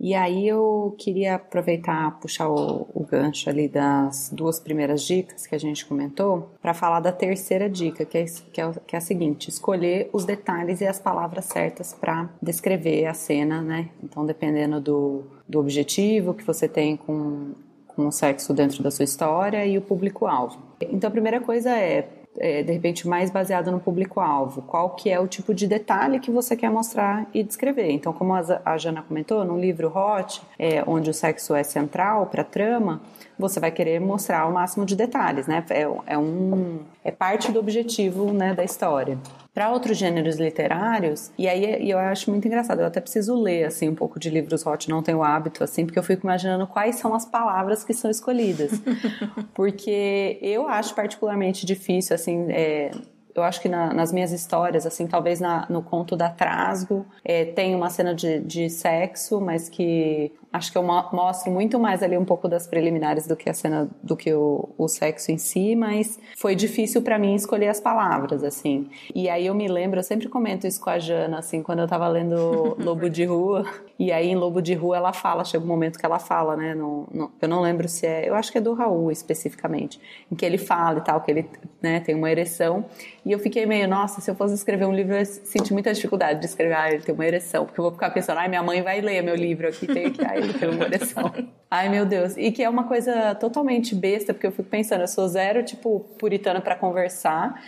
[0.00, 5.54] E aí eu queria aproveitar, puxar o, o, gancho ali das duas primeiras dicas que
[5.54, 9.02] a gente comentou, para falar da terceira dica, que é, que, é, que é a
[9.02, 13.88] seguinte: escolher os detalhes e as palavras certas para descrever a cena, né?
[14.02, 17.52] Então, dependendo do, do objetivo que você tem com,
[17.88, 20.58] com o sexo dentro da sua história e o público-alvo.
[20.80, 25.18] Então, a primeira coisa é é, de repente mais baseado no público-alvo, qual que é
[25.18, 27.90] o tipo de detalhe que você quer mostrar e descrever.
[27.90, 32.42] Então, como a Jana comentou, no livro Hot, é, onde o sexo é central para
[32.42, 33.00] a trama,
[33.38, 35.64] você vai querer mostrar o máximo de detalhes, né?
[35.70, 39.18] É, é, um, é parte do objetivo né, da história
[39.58, 43.88] para outros gêneros literários, e aí eu acho muito engraçado, eu até preciso ler assim
[43.88, 47.12] um pouco de livros hot, não tenho hábito assim, porque eu fico imaginando quais são
[47.12, 48.70] as palavras que são escolhidas.
[49.54, 52.92] porque eu acho particularmente difícil assim, é,
[53.38, 57.44] eu acho que na, nas minhas histórias, assim, talvez na, no conto da Trasgo, é,
[57.44, 62.16] tem uma cena de, de sexo, mas que acho que eu mostro muito mais ali
[62.16, 65.76] um pouco das preliminares do que a cena, do que o, o sexo em si,
[65.76, 68.88] mas foi difícil para mim escolher as palavras, assim.
[69.14, 71.88] E aí eu me lembro, eu sempre comento isso com a Jana, assim, quando eu
[71.88, 73.64] tava lendo Lobo de Rua,
[73.98, 76.74] e aí em Lobo de Rua ela fala, chega um momento que ela fala, né,
[76.74, 80.34] no, no, eu não lembro se é, eu acho que é do Raul especificamente, em
[80.34, 81.46] que ele fala e tal, que ele,
[81.82, 82.86] né, tem uma ereção,
[83.28, 86.40] e eu fiquei meio, nossa, se eu fosse escrever um livro, eu senti muita dificuldade
[86.40, 88.80] de escrever, ah, ele tem uma ereção, porque eu vou ficar pensando, ai, minha mãe
[88.80, 91.30] vai ler meu livro aqui, tem que, ai, ele tem uma ereção.
[91.70, 92.38] ai, meu Deus.
[92.38, 96.00] E que é uma coisa totalmente besta, porque eu fico pensando, eu sou zero, tipo,
[96.18, 97.62] puritana para conversar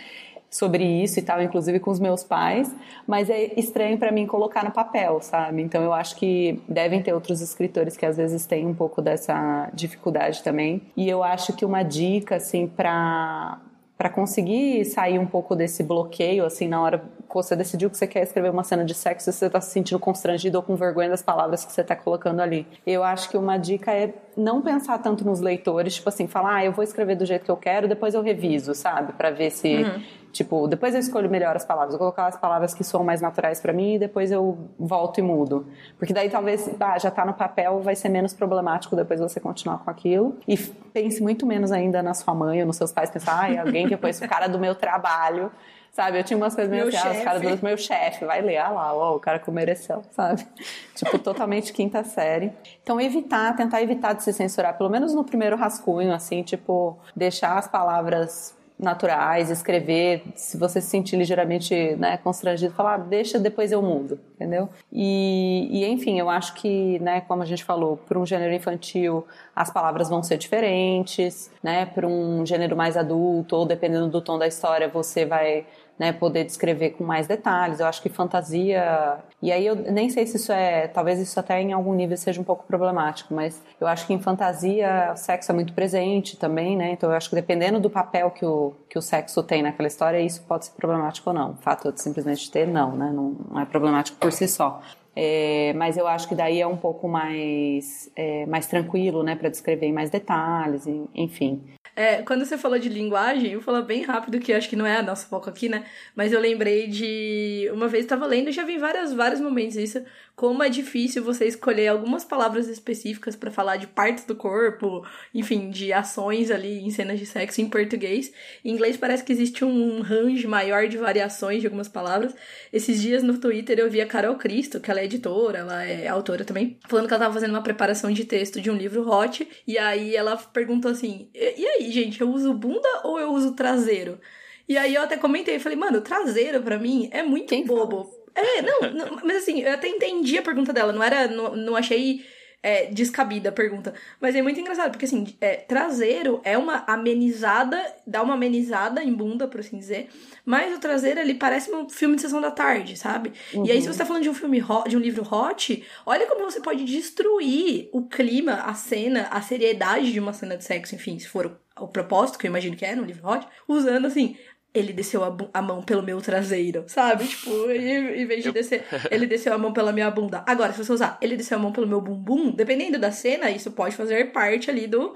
[0.49, 4.65] sobre isso e tal, inclusive com os meus pais, mas é estranho para mim colocar
[4.65, 5.61] no papel, sabe?
[5.61, 9.69] Então eu acho que devem ter outros escritores que às vezes têm um pouco dessa
[9.75, 10.81] dificuldade também.
[10.97, 13.59] E eu acho que uma dica assim para
[14.01, 17.03] para conseguir sair um pouco desse bloqueio assim na hora
[17.33, 19.99] você decidiu que você quer escrever uma cena de sexo e você está se sentindo
[19.99, 22.67] constrangido ou com vergonha das palavras que você está colocando ali.
[22.85, 26.65] Eu acho que uma dica é não pensar tanto nos leitores, tipo assim, falar, ah,
[26.65, 29.13] eu vou escrever do jeito que eu quero, depois eu reviso, sabe?
[29.13, 30.01] para ver se, uhum.
[30.31, 33.21] tipo, depois eu escolho melhor as palavras, eu vou colocar as palavras que são mais
[33.21, 35.67] naturais para mim e depois eu volto e mudo.
[35.97, 39.79] Porque daí talvez, ah, já tá no papel, vai ser menos problemático depois você continuar
[39.79, 40.37] com aquilo.
[40.47, 43.57] E pense muito menos ainda na sua mãe ou nos seus pais, pensar, ah, é
[43.59, 45.51] alguém que conhece o cara do meu trabalho
[45.91, 46.19] Sabe?
[46.19, 48.69] Eu tinha umas coisas meio assim, ah, os caras do meu chefe, vai ler, ah
[48.69, 50.47] lá, ó, o cara com mereceu, sabe?
[50.95, 52.53] tipo, totalmente quinta série.
[52.81, 57.57] Então, evitar, tentar evitar de se censurar, pelo menos no primeiro rascunho, assim, tipo, deixar
[57.57, 63.79] as palavras naturais, escrever, se você se sentir ligeiramente né, constrangido, falar, deixa, depois eu
[63.79, 64.67] mudo, entendeu?
[64.91, 69.23] E, e enfim, eu acho que, né, como a gente falou, para um gênero infantil
[69.55, 74.39] as palavras vão ser diferentes, né, para um gênero mais adulto, ou dependendo do tom
[74.39, 75.65] da história, você vai
[76.01, 77.79] né, poder descrever com mais detalhes.
[77.79, 79.19] Eu acho que fantasia.
[79.39, 80.87] E aí eu nem sei se isso é.
[80.87, 84.19] Talvez isso até em algum nível seja um pouco problemático, mas eu acho que em
[84.19, 86.89] fantasia o sexo é muito presente também, né?
[86.93, 90.19] Então eu acho que dependendo do papel que o, que o sexo tem naquela história,
[90.19, 91.51] isso pode ser problemático ou não.
[91.51, 93.11] O fato de simplesmente ter, não, né?
[93.13, 94.81] Não, não é problemático por si só.
[95.15, 99.49] É, mas eu acho que daí é um pouco mais, é, mais tranquilo, né, para
[99.49, 101.61] descrever em mais detalhes, enfim.
[101.95, 104.97] É, quando você falou de linguagem, eu falar bem rápido, que acho que não é
[104.97, 105.85] a nossa foco aqui, né?
[106.15, 107.69] Mas eu lembrei de.
[107.73, 110.03] Uma vez estava lendo, já vi vários, vários momentos isso,
[110.41, 115.69] como é difícil você escolher algumas palavras específicas para falar de partes do corpo, enfim,
[115.69, 118.33] de ações ali em cenas de sexo em português.
[118.65, 122.33] Em inglês parece que existe um range maior de variações de algumas palavras.
[122.73, 126.07] Esses dias no Twitter eu vi a Carol Cristo, que ela é editora, ela é
[126.07, 129.47] autora também, falando que ela estava fazendo uma preparação de texto de um livro hot,
[129.67, 134.19] e aí ela perguntou assim: e aí, gente, eu uso bunda ou eu uso traseiro?
[134.67, 138.05] E aí eu até comentei, falei, mano, traseiro para mim é muito Quem bobo.
[138.05, 138.20] Fala?
[138.35, 141.27] É, não, não, mas assim, eu até entendi a pergunta dela, não era.
[141.27, 142.25] Não, não achei
[142.63, 143.93] é, descabida a pergunta.
[144.19, 149.13] Mas é muito engraçado, porque assim, é, traseiro é uma amenizada, dá uma amenizada em
[149.13, 150.09] bunda, por assim dizer.
[150.45, 153.33] Mas o traseiro, ele parece um filme de sessão da tarde, sabe?
[153.53, 153.65] Uhum.
[153.65, 153.93] E aí, se uhum.
[153.93, 156.85] você tá falando de um filme hot, de um livro hot, olha como você pode
[156.85, 161.45] destruir o clima, a cena, a seriedade de uma cena de sexo, enfim, se for
[161.47, 164.37] o, o propósito, que eu imagino que é no livro hot, usando assim,
[164.73, 167.27] ele desceu a, a, mão pelo meu traseiro, sabe?
[167.27, 168.53] Tipo, em, em vez de eu...
[168.53, 170.43] descer, ele desceu a mão pela minha bunda.
[170.47, 173.71] Agora, se você usar, ele desceu a mão pelo meu bumbum, dependendo da cena, isso
[173.71, 175.13] pode fazer parte ali do,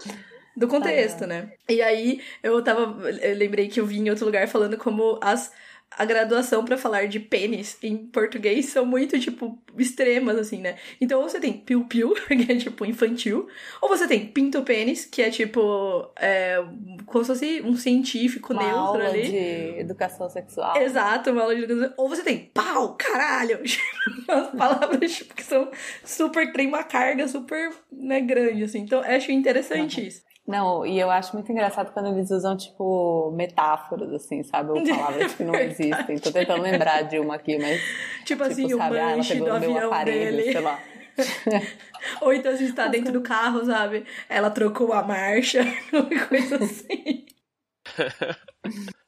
[0.56, 1.28] do contexto, ah, é.
[1.28, 1.52] né?
[1.70, 3.10] E aí, eu tava.
[3.10, 5.52] Eu lembrei que eu vi em outro lugar falando como as
[5.98, 10.76] a graduação para falar de pênis em português são muito, tipo, extremas, assim, né?
[11.00, 13.48] Então, ou você tem piu-piu, que é, tipo, infantil,
[13.82, 16.58] ou você tem pinto-pênis, que é, tipo, é,
[17.06, 19.24] como se fosse um científico uma neutro aula ali.
[19.24, 20.76] de educação sexual.
[20.78, 21.94] Exato, uma aula de educação.
[21.98, 23.60] Ou você tem pau, caralho!
[24.28, 25.72] As palavras, tipo, que são
[26.04, 28.80] super, tem uma carga super, né, grande, assim.
[28.80, 30.08] Então, acho interessante uhum.
[30.08, 30.26] isso.
[30.48, 34.72] Não, e eu acho muito engraçado quando eles usam, tipo, metáforas, assim, sabe?
[34.72, 36.20] Ou palavras que não existem.
[36.20, 37.82] Tô tentando lembrar de uma aqui, mas.
[38.24, 39.00] Tipo, tipo assim, o sabe?
[39.00, 40.52] manche ah, do avião aparelho, dele.
[40.52, 40.80] Sei lá.
[42.22, 44.06] Ou então a gente tá dentro do carro, sabe?
[44.30, 45.64] Ela trocou a marcha,
[46.30, 47.26] coisa assim.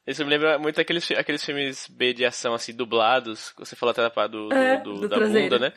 [0.06, 3.52] Isso me lembra muito aqueles, aqueles filmes B de ação, assim, dublados.
[3.58, 5.50] Você falou até do, do, é, do, do da traseiro.
[5.50, 5.72] bunda, né?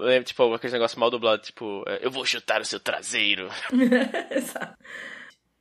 [0.00, 3.48] É, tipo, aquele negócio mal dublado, tipo, é, eu vou chutar o seu traseiro.
[4.30, 4.76] Exato.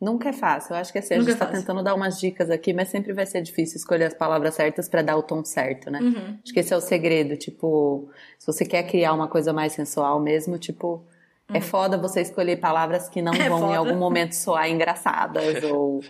[0.01, 0.73] Nunca é fácil.
[0.73, 2.89] Eu acho que assim, a Nunca gente é tá tentando dar umas dicas aqui, mas
[2.89, 5.99] sempre vai ser difícil escolher as palavras certas para dar o tom certo, né?
[6.01, 6.39] Uhum.
[6.43, 7.37] Acho que esse é o segredo.
[7.37, 11.05] Tipo, se você quer criar uma coisa mais sensual mesmo, tipo,
[11.47, 11.57] é uhum.
[11.57, 13.73] é foda você escolher palavras que não é vão foda.
[13.73, 16.03] em algum momento soar engraçadas ou,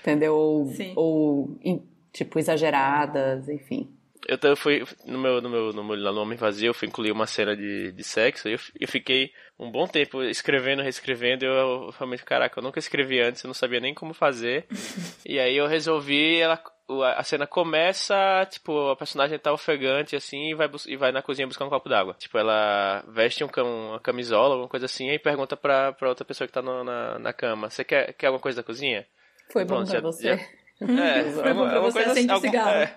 [0.00, 0.34] entendeu?
[0.34, 1.58] Ou, ou,
[2.12, 3.94] tipo, exageradas, enfim
[4.26, 7.12] eu, eu fui no meu, no meu, no meu no Homem Vazio, eu fui incluir
[7.12, 11.44] uma cena de, de sexo e eu, eu fiquei um bom tempo escrevendo, reescrevendo.
[11.44, 14.66] Eu, eu realmente, caraca, eu nunca escrevi antes, eu não sabia nem como fazer.
[15.24, 16.62] e aí eu resolvi, ela,
[17.16, 18.14] a cena começa,
[18.50, 21.88] tipo, a personagem tá ofegante assim e vai, e vai na cozinha buscar um copo
[21.88, 22.14] d'água.
[22.18, 23.48] Tipo, ela veste um,
[23.88, 27.18] uma camisola, alguma coisa assim, e pergunta pra, pra outra pessoa que tá no, na,
[27.18, 29.06] na cama: Você quer, quer alguma coisa da cozinha?
[29.52, 30.36] Foi bom Pronto, pra já, você.
[30.36, 30.44] Já,
[30.80, 32.70] é, Foi é bom pra você acende assim, cigarro.
[32.70, 32.94] É,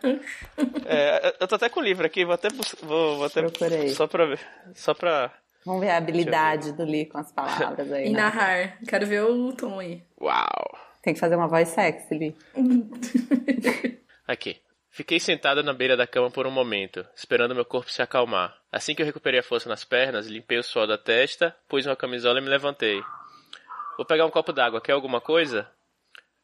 [0.86, 3.90] é, eu tô até com o livro aqui, vou até vou, vou até Procurei.
[3.90, 4.40] só pra ver,
[4.76, 5.32] só pra
[5.66, 6.78] Vamos ver a habilidade ver.
[6.78, 8.08] do Lee com as palavras aí.
[8.08, 8.22] E né?
[8.22, 8.78] narrar.
[8.88, 10.02] Quero ver o tom aí.
[10.20, 10.78] Uau.
[11.02, 12.36] Tem que fazer uma voz sexy, Lee.
[14.26, 14.62] aqui.
[14.90, 18.58] Fiquei sentada na beira da cama por um momento, esperando meu corpo se acalmar.
[18.72, 21.96] Assim que eu recuperei a força nas pernas, limpei o suor da testa, pus uma
[21.96, 23.00] camisola e me levantei.
[23.96, 25.70] Vou pegar um copo d'água, quer alguma coisa?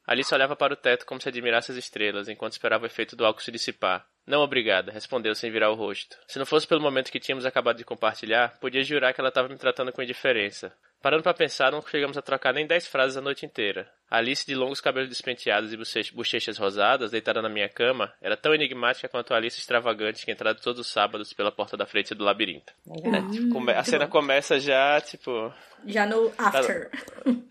[0.05, 3.25] Alice olhava para o teto como se admirasse as estrelas, enquanto esperava o efeito do
[3.25, 4.05] álcool se dissipar.
[4.25, 6.17] Não, obrigada, respondeu sem virar o rosto.
[6.27, 9.49] Se não fosse pelo momento que tínhamos acabado de compartilhar, podia jurar que ela estava
[9.49, 10.73] me tratando com indiferença.
[11.01, 13.91] Parando para pensar, não chegamos a trocar nem dez frases a noite inteira.
[14.09, 19.09] Alice, de longos cabelos despenteados e bochechas rosadas, deitada na minha cama, era tão enigmática
[19.09, 22.71] quanto a Alice extravagante que entrava todos os sábados pela porta da frente do labirinto.
[22.87, 25.53] É, tipo, a cena começa já, tipo...
[25.85, 26.89] Já no after.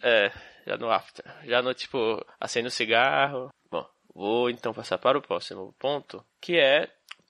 [0.02, 0.32] É,
[0.66, 1.24] já no after.
[1.44, 3.50] Já no, tipo, acende o cigarro.
[3.70, 6.88] Bom, vou então passar para o próximo ponto, que é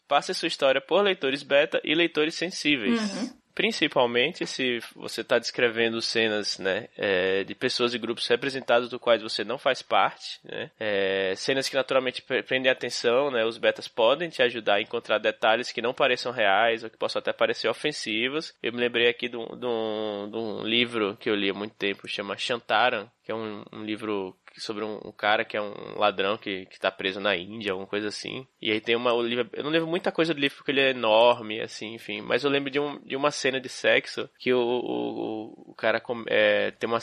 [0.09, 3.01] passe sua história por leitores beta e leitores sensíveis.
[3.01, 3.42] Uhum.
[3.55, 9.23] Principalmente se você está descrevendo cenas né, é, de pessoas e grupos representados do quais
[9.23, 14.31] você não faz parte, né, é, cenas que naturalmente prendem atenção, né, os betas podem
[14.31, 18.55] te ajudar a encontrar detalhes que não pareçam reais ou que possam até parecer ofensivos.
[18.63, 21.55] Eu me lembrei aqui de um, de um, de um livro que eu li há
[21.55, 25.61] muito tempo, chama Shantaran, que é um, um livro sobre um, um, cara que é
[25.61, 28.47] um ladrão que, que tá preso na Índia, alguma coisa assim.
[28.61, 29.13] E aí tem uma.
[29.23, 32.21] Livro, eu não lembro muita coisa do livro porque ele é enorme, assim, enfim.
[32.21, 36.03] Mas eu lembro de, um, de uma cena de sexo que o, o, o cara
[36.29, 36.99] é, tem uma,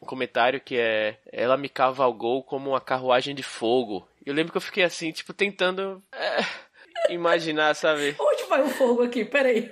[0.00, 1.18] um comentário que é.
[1.32, 4.08] Ela me cavalgou como uma carruagem de fogo.
[4.24, 6.02] Eu lembro que eu fiquei assim, tipo, tentando.
[6.12, 6.64] É
[7.10, 8.14] imaginar, sabe?
[8.18, 9.24] Onde vai o fogo aqui?
[9.24, 9.70] Peraí.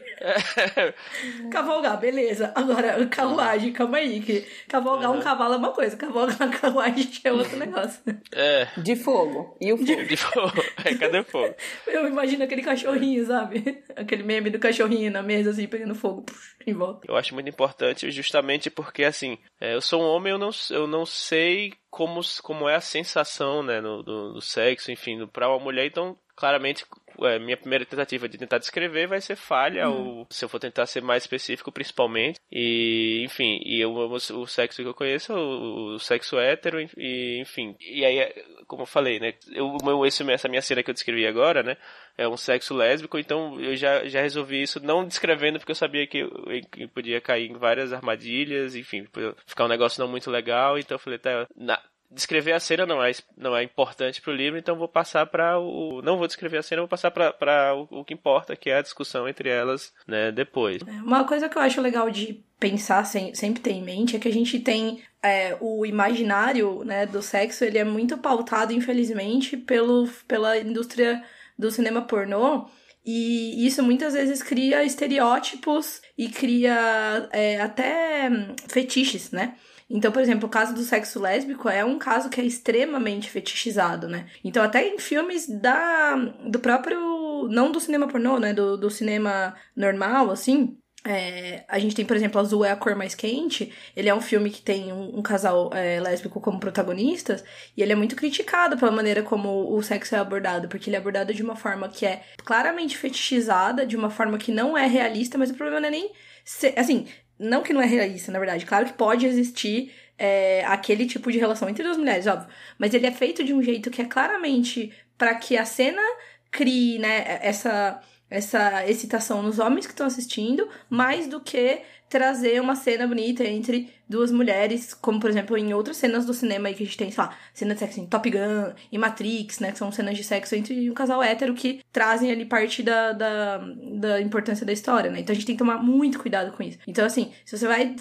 [1.51, 2.53] Cavalgar, beleza.
[2.55, 4.21] Agora, carruagem, calma aí.
[4.21, 5.19] Que cavalgar uhum.
[5.19, 8.01] um cavalo é uma coisa, cavalgar uma carruagem é outro negócio.
[8.33, 8.69] É.
[8.77, 9.57] De fogo.
[9.61, 9.87] E o fogo?
[9.87, 10.65] De, de fogo.
[10.85, 11.55] É, cadê o fogo?
[11.87, 13.83] Eu imagino aquele cachorrinho, sabe?
[13.97, 16.25] Aquele meme do cachorrinho na mesa, assim, pegando fogo
[16.67, 17.07] em volta.
[17.09, 20.87] Eu acho muito importante justamente porque, assim, é, eu sou um homem, eu não, eu
[20.87, 25.63] não sei como, como é a sensação, né, no, do, do sexo, enfim, para uma
[25.63, 26.87] mulher, então claramente
[27.21, 30.21] é, minha primeira tentativa de tentar descrever vai ser falha, uhum.
[30.21, 32.41] ou se eu for tentar ser mais específico, principalmente.
[32.51, 37.39] E, enfim, e eu, o, o sexo que eu conheço, o, o sexo hétero, e,
[37.39, 37.77] enfim.
[37.79, 38.33] E aí,
[38.67, 39.35] como eu falei, né?
[39.53, 39.77] Eu,
[40.07, 41.77] esse, essa minha cena que eu descrevi agora, né?
[42.17, 46.07] É um sexo lésbico, então eu já, já resolvi isso não descrevendo, porque eu sabia
[46.07, 46.31] que, eu,
[46.71, 49.07] que podia cair em várias armadilhas, enfim,
[49.47, 51.81] ficar um negócio não muito legal, então eu falei, tá, na,
[52.13, 55.59] descrever a cena não é, não é importante para o livro, então vou passar para
[55.59, 56.03] o.
[56.03, 58.83] Não vou descrever a cena, vou passar para o, o que importa, que é a
[58.83, 60.83] discussão entre elas né, depois.
[60.87, 64.19] É, uma coisa que eu acho legal de pensar, sem, sempre ter em mente, é
[64.19, 69.57] que a gente tem é, o imaginário né, do sexo, ele é muito pautado, infelizmente,
[69.57, 71.23] pelo, pela indústria
[71.59, 72.67] do cinema pornô.
[73.05, 79.57] E isso muitas vezes cria estereótipos e cria é, até hum, fetiches, né?
[79.91, 84.09] Então, por exemplo, o caso do sexo lésbico é um caso que é extremamente fetichizado,
[84.09, 84.27] né?
[84.43, 86.17] Então, até em filmes da,
[86.49, 87.13] do próprio.
[87.51, 88.55] Não do cinema pornô, né?
[88.55, 90.79] Do, do cinema normal, assim.
[91.05, 93.73] É, a gente tem, por exemplo, Azul é a cor mais quente.
[93.97, 97.43] Ele é um filme que tem um, um casal é, lésbico como protagonistas.
[97.77, 100.69] E ele é muito criticado pela maneira como o sexo é abordado.
[100.69, 104.53] Porque ele é abordado de uma forma que é claramente fetichizada, de uma forma que
[104.53, 106.13] não é realista, mas o problema não é nem.
[106.45, 107.07] Ser, assim,
[107.39, 108.65] não que não é realista, na verdade.
[108.65, 112.49] Claro que pode existir é, aquele tipo de relação entre duas mulheres, óbvio.
[112.79, 116.03] Mas ele é feito de um jeito que é claramente para que a cena
[116.51, 118.01] crie, né, essa,
[118.33, 123.91] essa excitação nos homens que estão assistindo, mais do que trazer uma cena bonita entre
[124.07, 127.11] duas mulheres, como por exemplo em outras cenas do cinema aí que a gente tem,
[127.11, 130.23] sei lá, cena de sexo em Top Gun e Matrix, né, que são cenas de
[130.23, 133.59] sexo entre um casal hétero que trazem ali parte da, da,
[133.95, 136.79] da importância da história, né, então a gente tem que tomar muito cuidado com isso.
[136.87, 137.97] Então assim, se você vai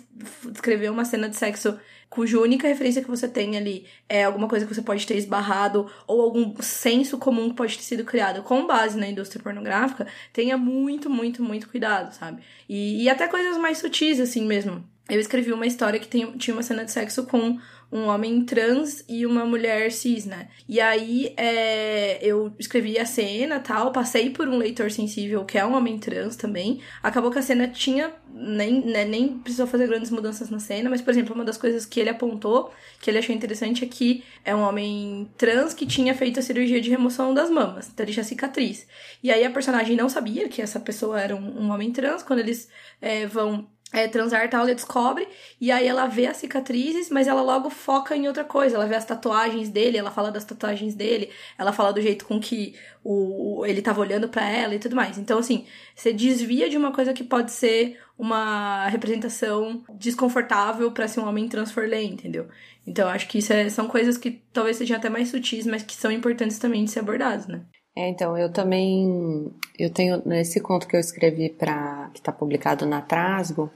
[0.49, 1.79] descrever uma cena de sexo
[2.11, 5.89] cuja única referência que você tem ali é alguma coisa que você pode ter esbarrado
[6.05, 10.57] ou algum senso comum que pode ter sido criado com base na indústria pornográfica, tenha
[10.57, 12.43] muito, muito, muito cuidado, sabe?
[12.67, 14.83] E, e até coisas mais sutis, assim mesmo.
[15.09, 17.57] Eu escrevi uma história que tem, tinha uma cena de sexo com
[17.91, 20.47] um homem trans e uma mulher cis, né?
[20.67, 25.65] E aí é, eu escrevi a cena tal, passei por um leitor sensível que é
[25.65, 26.79] um homem trans também.
[27.03, 28.13] Acabou que a cena tinha.
[28.33, 31.85] Nem, né, nem precisou fazer grandes mudanças na cena, mas, por exemplo, uma das coisas
[31.85, 36.15] que ele apontou, que ele achou interessante, é que é um homem trans que tinha
[36.15, 38.87] feito a cirurgia de remoção das mamas, então ele tinha cicatriz.
[39.21, 42.39] E aí a personagem não sabia que essa pessoa era um, um homem trans, quando
[42.39, 42.69] eles
[43.01, 45.27] é, vão é, transar tal, ela descobre,
[45.59, 48.75] e aí ela vê as cicatrizes, mas ela logo foca em outra coisa.
[48.75, 52.39] Ela vê as tatuagens dele, ela fala das tatuagens dele, ela fala do jeito com
[52.39, 55.17] que o, ele tava olhando para ela e tudo mais.
[55.17, 61.19] Então, assim, você desvia de uma coisa que pode ser uma representação desconfortável para ser
[61.19, 62.47] um homem trans for ler, entendeu?
[62.85, 65.95] Então, acho que isso é, são coisas que talvez sejam até mais sutis, mas que
[65.95, 67.65] são importantes também de ser abordadas, né?
[67.95, 72.85] É, então, eu também, eu tenho, nesse conto que eu escrevi para, que está publicado
[72.85, 73.69] na Trasgo,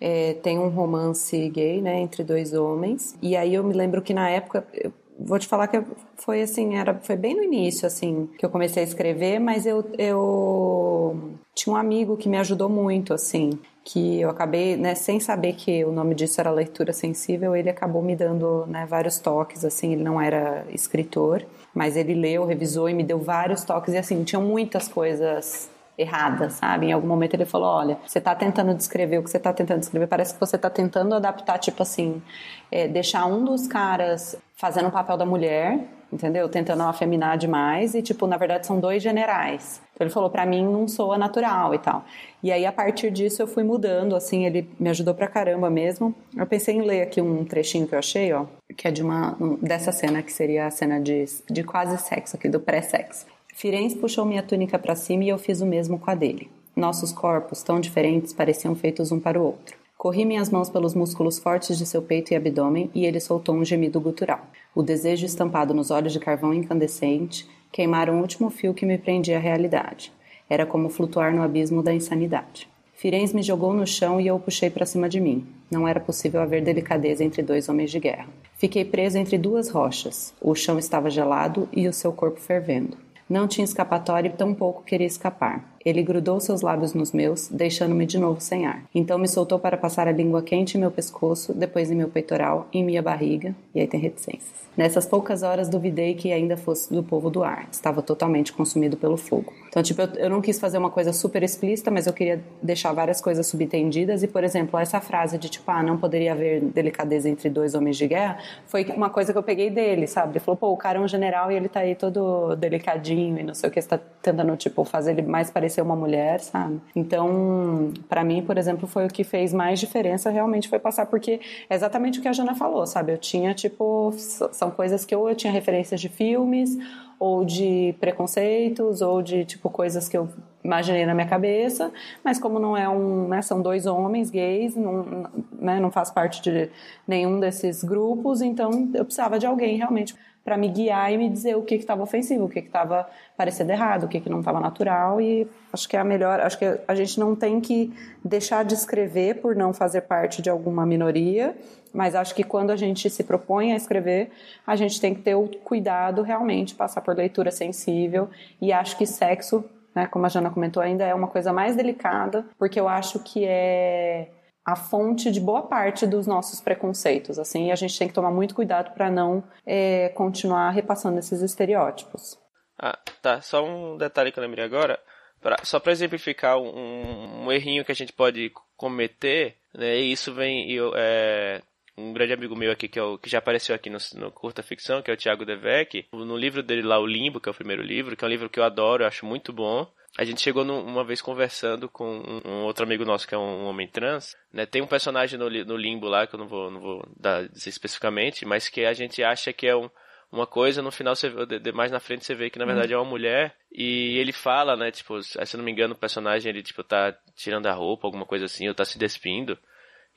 [0.00, 4.14] é, tem um romance gay, né, entre dois homens, e aí eu me lembro que
[4.14, 5.82] na época, eu, vou te falar que
[6.16, 9.84] foi assim, era, foi bem no início, assim, que eu comecei a escrever, mas eu,
[9.98, 15.52] eu tinha um amigo que me ajudou muito, assim, que eu acabei, né, sem saber
[15.52, 19.92] que o nome disso era leitura sensível, ele acabou me dando, né, vários toques, assim,
[19.92, 21.44] ele não era escritor,
[21.74, 26.48] mas ele leu, revisou e me deu vários toques, e assim, tinham muitas coisas errada,
[26.48, 26.86] sabe?
[26.86, 29.80] Em algum momento ele falou: olha, você está tentando descrever o que você está tentando
[29.80, 32.22] descrever, parece que você está tentando adaptar, tipo assim,
[32.70, 35.80] é, deixar um dos caras fazendo o papel da mulher,
[36.12, 36.46] entendeu?
[36.46, 39.80] Tentando afeminar demais e, tipo, na verdade são dois generais.
[39.94, 42.04] Então ele falou: para mim não soa natural e tal.
[42.42, 46.14] E aí, a partir disso, eu fui mudando, assim, ele me ajudou pra caramba mesmo.
[46.36, 48.44] Eu pensei em ler aqui um trechinho que eu achei, ó,
[48.76, 52.48] que é de uma, dessa cena, que seria a cena de, de quase sexo aqui,
[52.48, 53.24] do pré-sexo.
[53.54, 56.50] Firenze puxou minha túnica para cima e eu fiz o mesmo com a dele.
[56.76, 59.80] Nossos corpos, tão diferentes, pareciam feitos um para o outro.
[60.00, 63.62] Corri minhas mãos pelos músculos fortes de seu peito e abdômen e ele soltou um
[63.62, 64.40] gemido gutural.
[64.74, 69.36] O desejo estampado nos olhos de carvão incandescente queimaram o último fio que me prendia
[69.36, 70.10] à realidade.
[70.48, 72.66] Era como flutuar no abismo da insanidade.
[72.94, 75.46] Firenze me jogou no chão e eu o puxei para cima de mim.
[75.70, 78.26] Não era possível haver delicadeza entre dois homens de guerra.
[78.56, 80.32] Fiquei preso entre duas rochas.
[80.40, 82.96] O chão estava gelado e o seu corpo fervendo.
[83.28, 85.69] Não tinha escapatória e tampouco queria escapar.
[85.84, 88.84] Ele grudou seus lábios nos meus, deixando-me de novo sem ar.
[88.94, 92.68] Então me soltou para passar a língua quente em meu pescoço, depois em meu peitoral,
[92.72, 94.60] em minha barriga, e aí tem reticências.
[94.76, 97.68] Nessas poucas horas duvidei que ainda fosse do povo do ar.
[97.72, 99.52] Estava totalmente consumido pelo fogo.
[99.70, 102.92] Então, tipo, eu, eu não quis fazer uma coisa super explícita, mas eu queria deixar
[102.92, 104.22] várias coisas subentendidas.
[104.22, 107.96] E, por exemplo, essa frase de tipo, ah, não poderia haver delicadeza entre dois homens
[107.96, 110.32] de guerra, foi uma coisa que eu peguei dele, sabe?
[110.32, 113.42] Ele falou, pô, o cara é um general e ele tá aí todo delicadinho e
[113.44, 116.80] não sei o que, está tentando, tipo, fazer ele mais parecer uma mulher, sabe?
[116.94, 121.40] Então, para mim, por exemplo, foi o que fez mais diferença realmente foi passar, porque
[121.68, 123.12] é exatamente o que a Jana falou, sabe?
[123.12, 124.12] Eu tinha, tipo,
[124.52, 126.76] são coisas que ou eu tinha referências de filmes,
[127.20, 130.26] ou de preconceitos, ou de, tipo, coisas que eu
[130.64, 131.92] imaginei na minha cabeça,
[132.24, 136.40] mas como não é um, né, são dois homens gays, não, né, não faz parte
[136.40, 136.70] de
[137.06, 140.14] nenhum desses grupos, então eu precisava de alguém realmente
[140.44, 144.04] para me guiar e me dizer o que estava ofensivo, o que estava parecendo errado,
[144.04, 145.20] o que, que não estava natural.
[145.20, 147.92] E acho que é a melhor, acho que a gente não tem que
[148.24, 151.54] deixar de escrever por não fazer parte de alguma minoria,
[151.92, 154.30] mas acho que quando a gente se propõe a escrever,
[154.66, 158.28] a gente tem que ter o cuidado realmente, passar por leitura sensível.
[158.60, 159.64] E acho que sexo,
[159.94, 163.44] né, como a Jana comentou ainda, é uma coisa mais delicada, porque eu acho que
[163.44, 164.28] é
[164.70, 168.54] a fonte de boa parte dos nossos preconceitos, assim, a gente tem que tomar muito
[168.54, 172.38] cuidado para não é, continuar repassando esses estereótipos.
[172.78, 173.40] Ah, tá.
[173.42, 174.98] Só um detalhe que eu lembrei agora,
[175.40, 179.98] pra, só para exemplificar um, um, errinho que a gente pode cometer, né?
[179.98, 181.60] E isso vem, eu, é,
[181.96, 184.62] um grande amigo meu aqui que, é o, que já apareceu aqui no, no, curta
[184.62, 187.54] ficção, que é o Thiago Devec, no livro dele lá, o Limbo, que é o
[187.54, 189.86] primeiro livro, que é um livro que eu adoro, eu acho muito bom.
[190.20, 193.64] A gente chegou uma vez conversando com um, outro amigo nosso que é um, um
[193.64, 194.66] homem trans, né?
[194.66, 197.70] Tem um personagem no, no, limbo lá que eu não vou, não vou dar, dizer
[197.70, 199.88] especificamente, mas que a gente acha que é um,
[200.30, 201.32] uma coisa, no final você
[201.72, 204.90] mais na frente você vê que na verdade é uma mulher e ele fala, né,
[204.90, 208.44] tipo, se não me engano, o personagem ele tipo tá tirando a roupa, alguma coisa
[208.44, 209.58] assim, ou tá se despindo.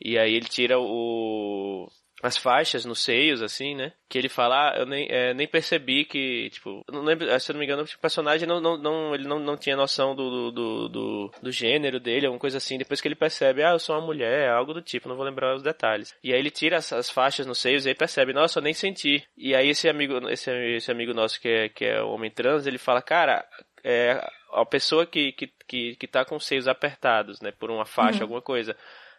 [0.01, 1.87] E aí ele tira o
[2.23, 3.91] as faixas nos seios, assim, né?
[4.07, 7.53] Que ele fala, ah, eu nem, é, nem percebi que, tipo, não lembro, se eu
[7.53, 10.89] não me engano, o personagem não, não, não, ele não, não tinha noção do, do,
[10.89, 12.77] do, do, gênero dele, alguma coisa assim.
[12.77, 15.53] Depois que ele percebe, ah, eu sou uma mulher, algo do tipo, não vou lembrar
[15.53, 16.15] os detalhes.
[16.23, 18.73] E aí ele tira as, as faixas nos seios e aí percebe, nossa, eu nem
[18.73, 19.21] senti.
[19.35, 22.65] E aí esse amigo, esse, esse amigo nosso que é, que é o homem trans,
[22.65, 23.45] ele fala, cara,
[23.83, 27.85] é, a pessoa que, que, que, que tá com os seios apertados, né, por uma
[27.85, 28.23] faixa, uhum.
[28.23, 28.77] alguma coisa,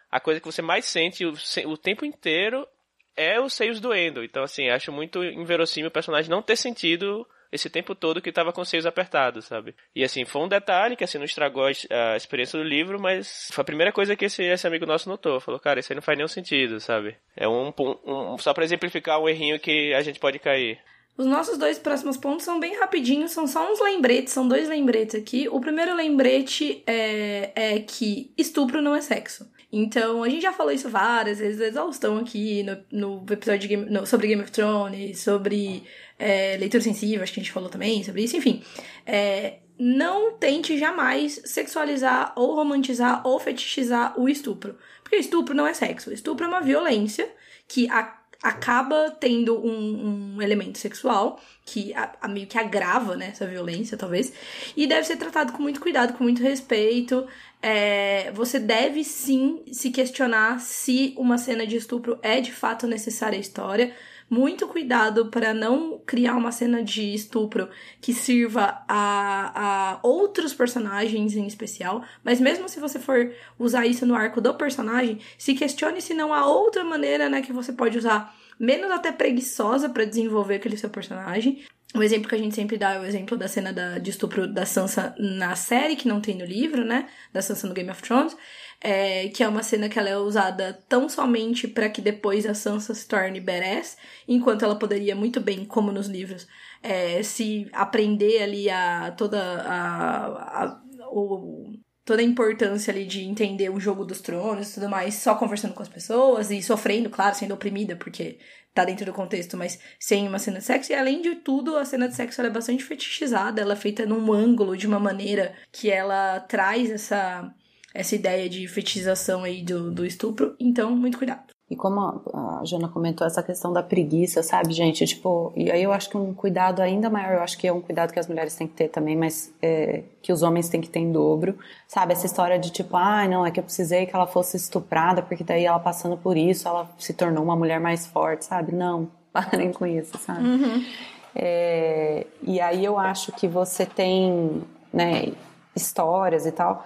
[0.09, 1.33] a coisa que você mais sente o,
[1.67, 2.67] o tempo inteiro
[3.15, 4.23] é os seios doendo.
[4.23, 8.51] Então, assim, acho muito inverossímil o personagem não ter sentido esse tempo todo que estava
[8.51, 9.73] com os seios apertados, sabe?
[9.95, 13.61] E assim, foi um detalhe que assim não estragou a, experiência do livro, mas foi
[13.61, 15.39] a primeira coisa que esse, esse amigo nosso notou.
[15.39, 17.15] Falou, cara, isso aí não faz nenhum sentido, sabe?
[17.35, 17.73] É um,
[18.05, 20.79] um só para exemplificar um errinho que a gente pode cair.
[21.17, 25.15] Os nossos dois próximos pontos são bem rapidinhos, são só uns lembretes, são dois lembretes
[25.15, 25.47] aqui.
[25.47, 29.49] O primeiro lembrete é, é que estupro não é sexo.
[29.71, 33.89] Então, a gente já falou isso várias vezes, exaustão aqui no, no episódio de Game,
[33.89, 35.83] no, sobre Game of Thrones, sobre
[36.17, 38.63] é, leitura sensível, acho que a gente falou também sobre isso, enfim.
[39.05, 44.77] É, não tente jamais sexualizar ou romantizar ou fetichizar o estupro.
[45.03, 46.11] Porque estupro não é sexo.
[46.11, 47.29] Estupro é uma violência
[47.67, 53.29] que a, acaba tendo um, um, elemento sexual que a, a meio que agrava né,
[53.29, 54.31] essa violência, talvez.
[54.77, 57.25] E deve ser tratado com muito cuidado, com muito respeito
[57.67, 63.39] é, você deve sim se questionar se uma cena de estupro é de fato necessária
[63.39, 63.91] à história,
[64.29, 67.69] muito cuidado para não criar uma cena de estupro
[68.01, 74.05] que sirva a, a outros personagens em especial, mas mesmo se você for usar isso
[74.05, 77.97] no arco do personagem, se questione se não há outra maneira, né, que você pode
[77.97, 81.63] usar menos até preguiçosa para desenvolver aquele seu personagem.
[81.93, 84.47] O exemplo que a gente sempre dá é o exemplo da cena da, de estupro
[84.47, 87.07] da Sansa na série, que não tem no livro, né?
[87.31, 88.35] Da Sansa no Game of Thrones
[88.81, 92.53] é, que é uma cena que ela é usada tão somente para que depois a
[92.53, 93.97] Sansa se torne badass,
[94.27, 96.47] enquanto ela poderia muito bem, como nos livros,
[96.83, 101.73] é, se aprender ali a toda a, a, o,
[102.05, 105.73] toda a importância ali de entender o jogo dos tronos e tudo mais, só conversando
[105.73, 108.37] com as pessoas e sofrendo, claro, sendo oprimida, porque
[108.75, 110.91] tá dentro do contexto, mas sem uma cena de sexo.
[110.91, 114.31] E além de tudo, a cena de sexo é bastante fetichizada, ela é feita num
[114.31, 117.51] ângulo, de uma maneira que ela traz essa
[117.95, 120.53] essa ideia de fetichização aí do, do estupro.
[120.59, 121.55] Então, muito cuidado.
[121.67, 125.03] E como a Jana comentou, essa questão da preguiça, sabe, gente?
[125.05, 127.81] Tipo, e aí eu acho que um cuidado ainda maior, eu acho que é um
[127.81, 130.89] cuidado que as mulheres têm que ter também, mas é, que os homens têm que
[130.89, 132.13] ter em dobro, sabe?
[132.13, 135.43] Essa história de tipo, ah, não, é que eu precisei que ela fosse estuprada, porque
[135.43, 138.71] daí ela passando por isso, ela se tornou uma mulher mais forte, sabe?
[138.71, 140.47] Não, parem com isso, sabe?
[140.47, 140.85] Uhum.
[141.33, 144.61] É, e aí eu acho que você tem,
[144.93, 145.31] né,
[145.75, 146.85] histórias e tal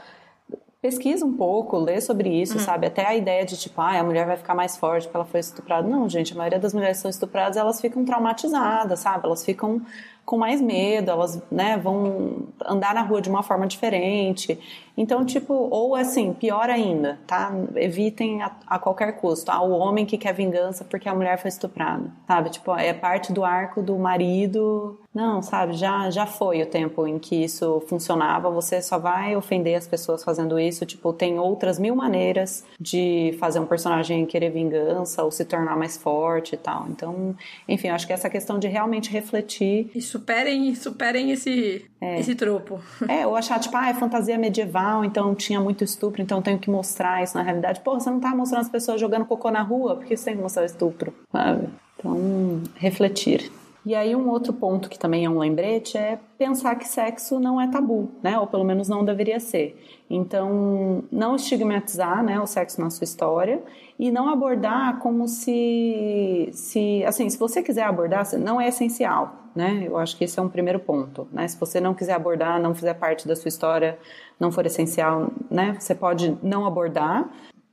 [0.82, 2.64] pesquisa um pouco, lê sobre isso, uhum.
[2.64, 2.88] sabe?
[2.88, 5.40] Até a ideia de tipo, ah, a mulher vai ficar mais forte porque ela foi
[5.40, 5.88] estuprada.
[5.88, 9.26] Não, gente, a maioria das mulheres que são estupradas, elas ficam traumatizadas, sabe?
[9.26, 9.82] Elas ficam
[10.26, 14.60] com mais medo, elas, né, vão andar na rua de uma forma diferente.
[15.00, 17.54] Então, tipo, ou assim, pior ainda, tá?
[17.78, 19.50] Evitem a, a, qualquer custo.
[19.50, 22.50] Ah, o homem que quer vingança porque a mulher foi estuprada, sabe?
[22.50, 25.00] Tipo, é parte do arco do marido.
[25.16, 25.74] Não, sabe?
[25.74, 28.52] Já, já foi o tempo em que isso funcionava.
[28.52, 30.86] Você só vai ofender as pessoas fazendo isso.
[30.86, 35.96] Tipo, tem outras mil maneiras de fazer um personagem querer vingança ou se tornar mais
[35.96, 36.88] forte e tal.
[36.90, 37.34] Então,
[37.70, 39.90] enfim, acho que essa questão de realmente refletir.
[39.96, 42.20] E superem, superem esse, é.
[42.20, 42.82] esse tropo.
[43.08, 46.70] É, ou achar, tipo, ah, é fantasia medieval então tinha muito estupro, então tenho que
[46.70, 47.82] mostrar isso na realidade.
[47.82, 50.36] Pô, você não tá mostrando as pessoas jogando cocô na rua, por que você tem
[50.36, 51.14] que mostrar estupro?
[51.32, 51.70] Sabe?
[51.98, 53.52] Então, refletir.
[53.90, 57.60] E aí um outro ponto que também é um lembrete é pensar que sexo não
[57.60, 58.38] é tabu, né?
[58.38, 59.84] Ou pelo menos não deveria ser.
[60.08, 63.60] Então, não estigmatizar, né, o sexo na sua história
[63.98, 69.84] e não abordar como se se assim, se você quiser abordar, não é essencial, né?
[69.88, 71.48] Eu acho que esse é um primeiro ponto, né?
[71.48, 73.98] Se você não quiser abordar, não fizer parte da sua história,
[74.40, 75.76] não for essencial, né?
[75.80, 77.28] Você pode não abordar,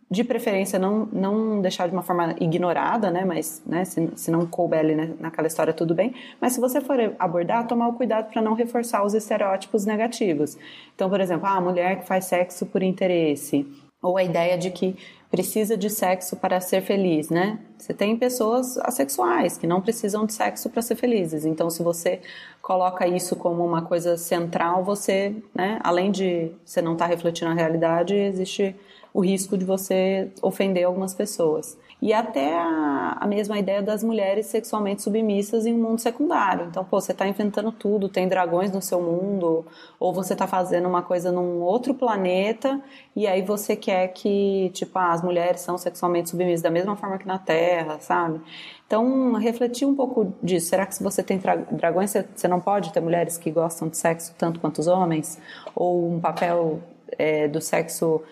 [0.09, 4.47] de preferência não, não deixar de uma forma ignorada, né, mas né, se, se não
[4.47, 8.31] couber ali né, naquela história tudo bem, mas se você for abordar, tomar o cuidado
[8.33, 10.57] para não reforçar os estereótipos negativos.
[10.95, 13.67] Então, por exemplo, ah, a mulher que faz sexo por interesse,
[14.01, 14.97] ou a ideia de que
[15.31, 17.59] precisa de sexo para ser feliz, né?
[17.77, 21.45] Você tem pessoas assexuais que não precisam de sexo para ser felizes.
[21.45, 22.21] Então, se você
[22.63, 27.51] coloca isso como uma coisa central, você, né, além de você não estar tá refletindo
[27.51, 28.75] a realidade, existe
[29.17, 31.79] o risco de você ofender algumas pessoas.
[32.03, 36.67] E até a, a mesma ideia das mulheres sexualmente submissas em um mundo secundário.
[36.67, 39.65] Então, pô, você está inventando tudo, tem dragões no seu mundo,
[39.99, 42.79] ou você está fazendo uma coisa num outro planeta,
[43.17, 47.17] e aí você quer que, tipo, ah, as mulheres são sexualmente submissas da mesma forma
[47.17, 48.39] que na Terra, sabe?
[48.87, 50.69] Então, refletir um pouco disso.
[50.69, 51.41] Será que se você tem
[51.71, 55.41] dragões, você não pode ter mulheres que gostam de sexo tanto quanto os homens?
[55.75, 56.83] Ou um papel
[57.19, 58.23] é, do sexo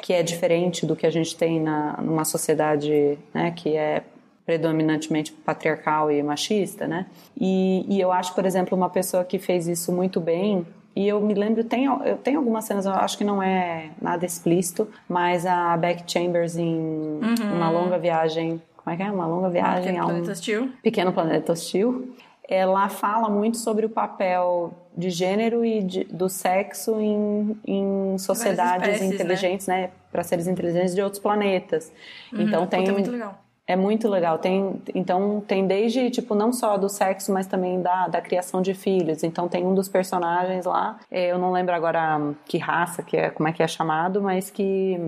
[0.00, 4.02] que é diferente do que a gente tem na, numa sociedade né, que é
[4.46, 7.04] predominantemente patriarcal e machista, né?
[7.38, 10.66] E, e, eu acho, por exemplo, uma pessoa que fez isso muito bem.
[10.96, 14.24] E eu me lembro, tem, eu tenho algumas cenas, eu acho que não é nada
[14.24, 17.54] explícito, mas a Beck Chambers em uhum.
[17.54, 19.12] uma longa viagem, como é que é?
[19.12, 20.72] Uma longa viagem a um planeta hostil.
[20.82, 22.10] pequeno planeta hostil
[22.48, 28.88] ela fala muito sobre o papel de gênero e de, do sexo em, em sociedades
[28.88, 29.14] espécies, né?
[29.14, 29.80] inteligentes, né?
[29.82, 29.90] né?
[30.10, 31.92] Para seres inteligentes de outros planetas.
[32.32, 32.88] Uhum, então tem.
[32.88, 33.38] É muito legal.
[33.66, 34.38] É muito legal.
[34.38, 38.72] Tem, então tem desde, tipo, não só do sexo, mas também da, da criação de
[38.72, 39.22] filhos.
[39.22, 43.28] Então tem um dos personagens lá, é, eu não lembro agora que raça, que é,
[43.28, 44.98] como é que é chamado, mas que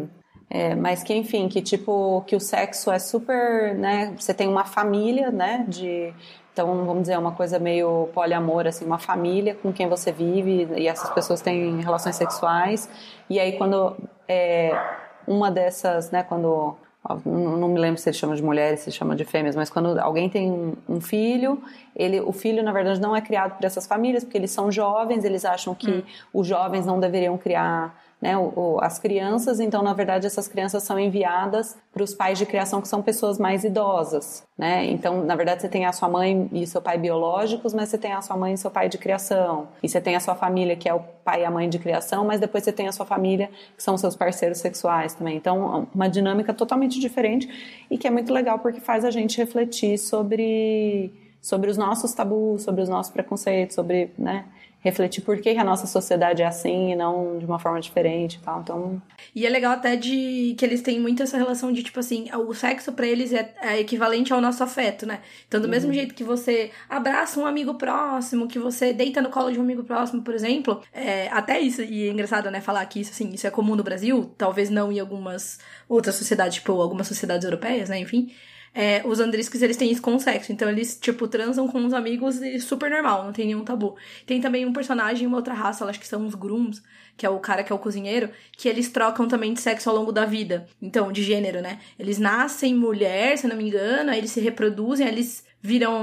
[0.50, 4.12] é, mas que, enfim, que tipo, que o sexo é super, né?
[4.18, 5.64] Você tem uma família, né?
[5.68, 6.12] De,
[6.52, 10.68] então, vamos dizer, é uma coisa meio poliamor, assim, uma família com quem você vive
[10.76, 12.88] e essas pessoas têm relações sexuais.
[13.28, 13.96] E aí, quando
[14.28, 14.72] é,
[15.26, 16.76] uma dessas, né, quando
[17.24, 20.28] não me lembro se ele chama de mulheres, se chama de fêmeas, mas quando alguém
[20.28, 21.62] tem um filho,
[21.96, 25.24] ele, o filho na verdade não é criado por essas famílias, porque eles são jovens,
[25.24, 26.02] eles acham que hum.
[26.32, 30.82] os jovens não deveriam criar né, o, o, as crianças, então, na verdade, essas crianças
[30.82, 34.84] são enviadas para os pais de criação que são pessoas mais idosas, né?
[34.86, 38.12] Então, na verdade, você tem a sua mãe e seu pai biológicos, mas você tem
[38.12, 39.68] a sua mãe e seu pai de criação.
[39.82, 42.26] E você tem a sua família, que é o pai e a mãe de criação,
[42.26, 45.36] mas depois você tem a sua família, que são seus parceiros sexuais também.
[45.36, 49.96] Então, uma dinâmica totalmente diferente e que é muito legal porque faz a gente refletir
[49.98, 51.10] sobre
[51.40, 54.44] sobre os nossos tabus, sobre os nossos preconceitos, sobre, né,
[54.80, 58.38] refletir por que a nossa sociedade é assim e não de uma forma diferente e
[58.40, 58.60] tal.
[58.60, 59.02] Então.
[59.34, 62.54] E é legal até de que eles têm muito essa relação de, tipo assim, o
[62.54, 65.20] sexo para eles é, é, equivalente ao nosso afeto, né?
[65.46, 65.70] Então, do uhum.
[65.70, 69.62] mesmo jeito que você abraça um amigo próximo, que você deita no colo de um
[69.62, 73.30] amigo próximo, por exemplo, é, até isso, e é engraçado, né, falar que isso, assim,
[73.30, 75.58] isso é comum no Brasil, talvez não em algumas
[75.88, 78.32] outras sociedades, tipo, algumas sociedades europeias, né, enfim.
[78.72, 80.52] É, os Andriscos, eles têm isso com o sexo.
[80.52, 83.96] Então, eles, tipo, transam com os amigos e super normal, não tem nenhum tabu.
[84.24, 86.82] Tem também um personagem, uma outra raça, acho que são os Grooms,
[87.16, 89.96] que é o cara que é o cozinheiro, que eles trocam também de sexo ao
[89.96, 90.66] longo da vida.
[90.80, 91.80] Então, de gênero, né?
[91.98, 96.02] Eles nascem mulher, se não me engano, aí eles se reproduzem, aí eles viram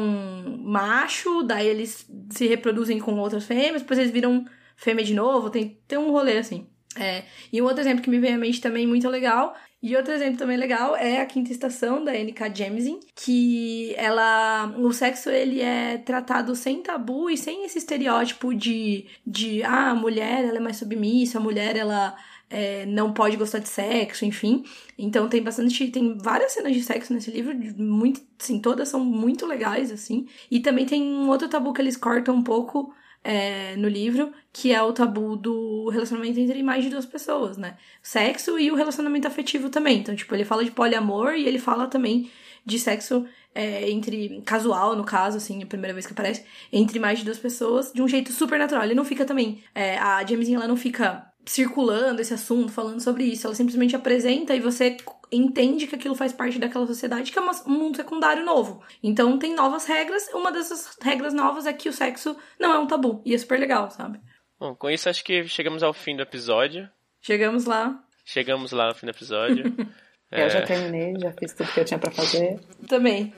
[0.59, 4.45] macho, daí eles se reproduzem com outras fêmeas, depois eles viram
[4.76, 6.68] fêmea de novo, tem, tem um rolê assim.
[6.95, 10.11] É, e um outro exemplo que me vem à mente também muito legal e outro
[10.11, 12.53] exemplo também legal é a quinta estação da N.K.
[12.53, 19.05] Jemisin, que ela, o sexo ele é tratado sem tabu e sem esse estereótipo de,
[19.25, 22.15] de ah, a mulher ela é mais submissa, a mulher ela
[22.49, 24.63] é, não pode gostar de sexo, enfim.
[24.97, 29.45] Então tem bastante, tem várias cenas de sexo nesse livro, muito, sim, todas são muito
[29.45, 30.28] legais, assim.
[30.49, 32.93] E também tem um outro tabu que eles cortam um pouco,
[33.28, 37.75] é, no livro, que é o tabu do relacionamento entre mais de duas pessoas, né?
[38.01, 39.99] Sexo e o relacionamento afetivo também.
[39.99, 42.32] Então, tipo, ele fala de poliamor e ele fala também
[42.65, 47.19] de sexo é, entre casual, no caso, assim, a primeira vez que aparece, entre mais
[47.19, 48.86] de duas pessoas, de um jeito super natural.
[48.86, 49.61] Ele não fica também.
[49.75, 53.45] É, a Jamesinha ela não fica circulando esse assunto, falando sobre isso.
[53.45, 54.95] Ela simplesmente apresenta e você
[55.32, 58.84] entende que aquilo faz parte daquela sociedade, que é um mundo secundário novo.
[59.01, 60.28] Então tem novas regras.
[60.34, 63.21] Uma dessas regras novas é que o sexo não é um tabu.
[63.25, 64.19] E é super legal, sabe?
[64.59, 66.89] Bom, com isso acho que chegamos ao fim do episódio.
[67.21, 68.03] Chegamos lá.
[68.25, 69.65] Chegamos lá no fim do episódio.
[70.32, 70.45] é...
[70.45, 72.59] Eu já terminei, já fiz tudo que eu tinha para fazer.
[72.88, 73.34] Também.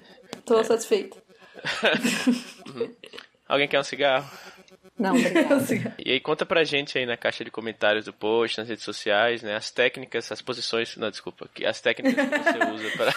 [0.45, 0.63] Tô é.
[0.63, 1.17] satisfeita.
[2.73, 2.95] uhum.
[3.47, 4.29] Alguém quer um cigarro?
[5.00, 5.95] Não, obrigada.
[5.97, 9.41] e aí conta pra gente aí na caixa de comentários do post, nas redes sociais,
[9.41, 13.16] né, as técnicas, as posições, não, desculpa, as técnicas que você usa para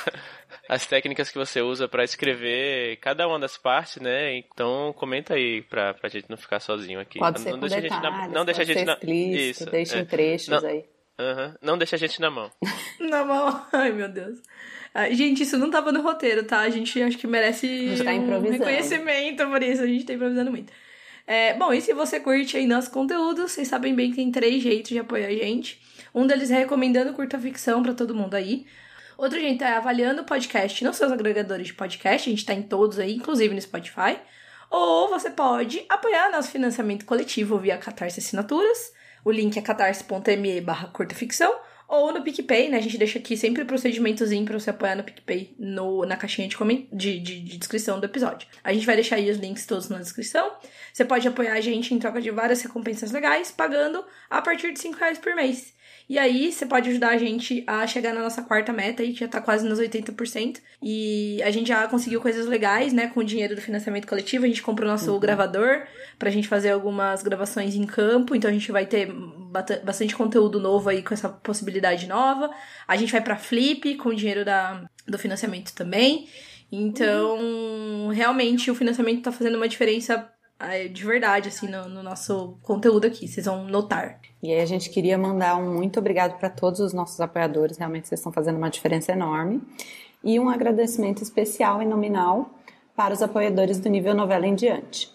[0.68, 4.36] as técnicas que você usa para escrever cada uma das partes, né?
[4.36, 7.18] Então comenta aí pra, pra gente não ficar sozinho aqui.
[7.18, 9.66] Pode não, ser não deixa detalhes, a gente na, não deixa a gente na Isso,
[9.66, 10.00] deixa é.
[10.00, 10.84] em trechos não, aí.
[11.20, 12.50] Uhum, não deixa a gente na mão.
[13.00, 13.66] na mão.
[13.72, 14.38] Ai, meu Deus.
[14.94, 16.60] Ah, gente, isso não tava no roteiro, tá?
[16.60, 19.82] A gente acho que merece a gente tá um reconhecimento por isso.
[19.82, 20.72] A gente tá improvisando muito.
[21.26, 24.62] É, bom, e se você curte aí nosso conteúdo, vocês sabem bem que tem três
[24.62, 25.80] jeitos de apoiar a gente.
[26.14, 28.66] Um deles é recomendando curta ficção para todo mundo aí.
[29.16, 32.62] Outro jeito é avaliando o podcast nos seus agregadores de podcast, a gente tá em
[32.62, 34.18] todos aí, inclusive no Spotify.
[34.68, 38.92] Ou você pode apoiar nosso financiamento coletivo via Catarse Assinaturas.
[39.24, 41.54] O link é catarse.me barra curta ficção
[41.92, 42.78] ou no PicPay, né?
[42.78, 46.48] A gente deixa aqui sempre o procedimentozinho pra você apoiar no PicPay no, na caixinha
[46.48, 46.56] de,
[46.90, 48.48] de, de, de, descrição do episódio.
[48.64, 50.56] A gente vai deixar aí os links todos na descrição.
[50.90, 54.80] Você pode apoiar a gente em troca de várias recompensas legais, pagando a partir de
[54.80, 55.74] 5 reais por mês.
[56.08, 59.20] E aí, você pode ajudar a gente a chegar na nossa quarta meta aí, que
[59.20, 60.58] já tá quase nos 80%.
[60.82, 64.44] E a gente já conseguiu coisas legais, né, com o dinheiro do financiamento coletivo.
[64.44, 65.20] A gente comprou nosso uhum.
[65.20, 65.82] gravador
[66.18, 68.34] pra gente fazer algumas gravações em campo.
[68.34, 69.12] Então a gente vai ter
[69.84, 72.50] bastante conteúdo novo aí com essa possibilidade nova.
[72.86, 76.28] A gente vai pra Flip com o dinheiro da, do financiamento também.
[76.70, 80.26] Então, realmente o financiamento tá fazendo uma diferença
[80.92, 83.26] de verdade, assim, no, no, nosso conteúdo aqui.
[83.26, 84.20] Vocês vão notar.
[84.42, 87.78] E aí a gente queria mandar um muito obrigado para todos os nossos apoiadores.
[87.78, 89.60] Realmente vocês estão fazendo uma diferença enorme.
[90.22, 92.50] E um agradecimento especial e nominal
[92.94, 95.10] para os apoiadores do nível novela em diante.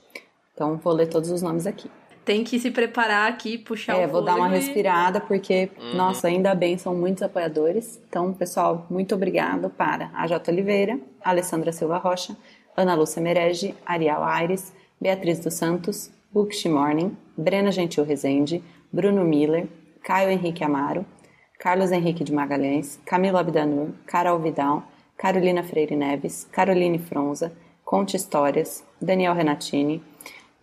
[0.54, 1.90] Então vou ler todos os nomes aqui.
[2.26, 5.96] Tem que se preparar aqui, puxar é, o É, vou dar uma respirada, porque, uhum.
[5.96, 8.02] nossa, ainda bem, são muitos apoiadores.
[8.10, 10.52] Então, pessoal, muito obrigado para a J.
[10.52, 12.36] Oliveira, Alessandra Silva Rocha,
[12.76, 19.68] Ana Lúcia Merege, Ariel Aires, Beatriz dos Santos, Booksh Morning, Brena Gentil Rezende, Bruno Miller,
[20.04, 21.06] Caio Henrique Amaro,
[21.60, 24.84] Carlos Henrique de Magalhães, Camilo Abdanur, Carol Vidal,
[25.18, 27.52] Carolina Freire Neves, Caroline Fronza,
[27.84, 30.02] Conte Histórias, Daniel Renatini,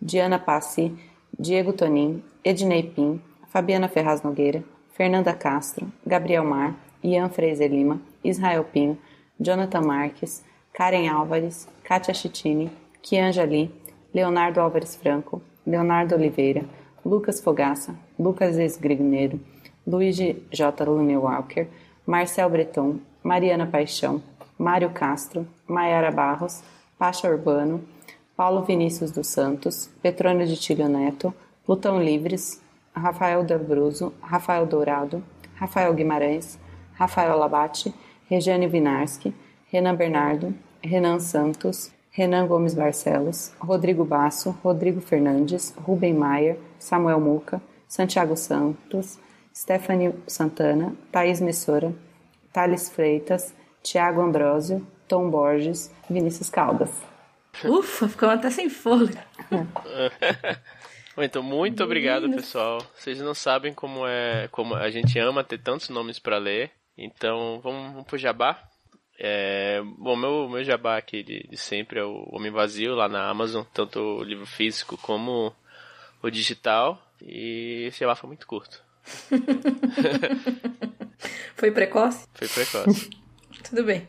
[0.01, 0.97] Diana Passi,
[1.37, 3.21] Diego Tonin, Ednei Pim,
[3.51, 4.63] Fabiana Ferraz Nogueira,
[4.93, 8.97] Fernanda Castro, Gabriel Mar, Ian Freiser Lima, Israel Pinho,
[9.39, 12.69] Jonathan Marques, Karen Álvares, Kátia Chitini,
[13.01, 13.71] Kianja Lee,
[14.15, 16.63] Leonardo Álvares Franco, Leonardo Oliveira,
[17.05, 19.37] Lucas Fogaça, Lucas Esgrigneiro,
[19.85, 20.85] Luigi J.
[20.85, 21.67] Lune Walker,
[22.07, 24.23] Marcel Breton, Mariana Paixão,
[24.57, 26.63] Mário Castro, Maiara Barros,
[26.97, 27.83] Pacha Urbano,
[28.37, 31.33] Paulo Vinícius dos Santos, Petrônio de Tilho Neto,
[31.65, 32.61] Plutão Livres,
[32.95, 35.21] Rafael D'Abruzzo, Rafael Dourado,
[35.55, 36.57] Rafael Guimarães,
[36.93, 37.93] Rafael Labate,
[38.29, 39.35] Regiane Vinarski,
[39.69, 47.61] Renan Bernardo, Renan Santos, Renan Gomes Barcelos, Rodrigo Basso, Rodrigo Fernandes, Rubem Maier, Samuel Muca,
[47.89, 49.19] Santiago Santos,
[49.53, 51.93] Stephanie Santana, Thaís Messora,
[52.53, 53.53] Thales Freitas,
[53.83, 56.89] Tiago Ambrósio, Tom Borges, Vinícius Caldas.
[57.65, 59.19] Ufa, ficou até sem fôlego.
[61.17, 62.81] então, muito obrigado, pessoal.
[62.95, 66.71] Vocês não sabem como é, como a gente ama ter tantos nomes para ler.
[66.97, 68.57] Então, vamos, vamos pro jabá?
[69.17, 73.29] É, bom, meu, meu jabá aqui de, de, sempre é o Homem Vazio lá na
[73.29, 75.53] Amazon, tanto o livro físico como
[76.21, 77.01] o digital.
[77.21, 78.83] E esse jabá foi muito curto.
[81.55, 82.27] foi precoce?
[82.33, 83.09] Foi precoce.
[83.69, 84.07] Tudo bem.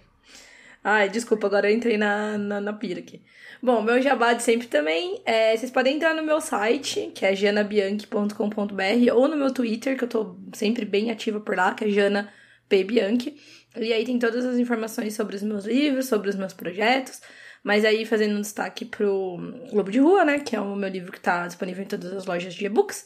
[0.82, 3.20] Ai, desculpa, agora eu entrei na, na, na pira aqui.
[3.60, 7.34] Bom, meu jabá de sempre também, é, vocês podem entrar no meu site, que é
[7.34, 11.88] janabianchi.com.br, ou no meu Twitter, que eu tô sempre bem ativa por lá, que é
[11.88, 12.32] Jana
[12.68, 12.84] P.
[12.84, 13.36] Bianchi.
[13.78, 17.20] E aí tem todas as informações sobre os meus livros, sobre os meus projetos.
[17.62, 19.36] Mas aí fazendo um destaque pro
[19.72, 20.38] Lobo de Rua, né?
[20.38, 23.04] Que é o meu livro que tá disponível em todas as lojas de e-books.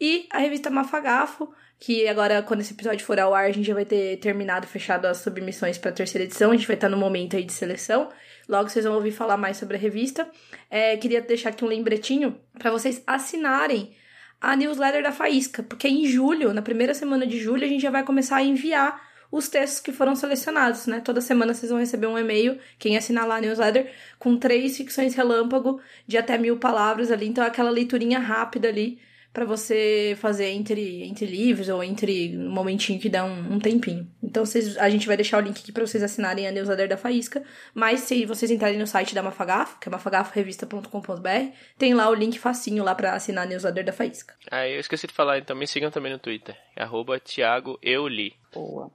[0.00, 3.74] E a revista Mafagafo, que agora, quando esse episódio for ao ar, a gente já
[3.74, 6.50] vai ter terminado, fechado as submissões para a terceira edição.
[6.50, 8.10] A gente vai estar no momento aí de seleção.
[8.48, 10.28] Logo vocês vão ouvir falar mais sobre a revista.
[10.70, 13.94] É, queria deixar aqui um lembretinho para vocês assinarem
[14.40, 17.90] a newsletter da Faísca, porque em julho, na primeira semana de julho, a gente já
[17.90, 19.00] vai começar a enviar
[19.32, 21.00] os textos que foram selecionados, né?
[21.00, 25.14] Toda semana vocês vão receber um e-mail, quem assinar lá a newsletter, com três ficções
[25.14, 27.26] relâmpago de até mil palavras ali.
[27.26, 29.00] Então, aquela leiturinha rápida ali
[29.32, 34.06] para você fazer entre, entre livros ou entre um momentinho que dá um, um tempinho.
[34.22, 36.98] Então vocês, a gente vai deixar o link aqui para vocês assinarem a newsletter da
[36.98, 37.42] Faísca,
[37.74, 42.38] mas se vocês entrarem no site da Mafagafo, que é mafagaforevista.com.br, tem lá o link
[42.38, 44.34] facinho lá para assinar a newsletter da Faísca.
[44.50, 48.34] Ah, eu esqueci de falar, então me sigam também no Twitter, arroba Thiago Euli.
[48.52, 48.90] Boa.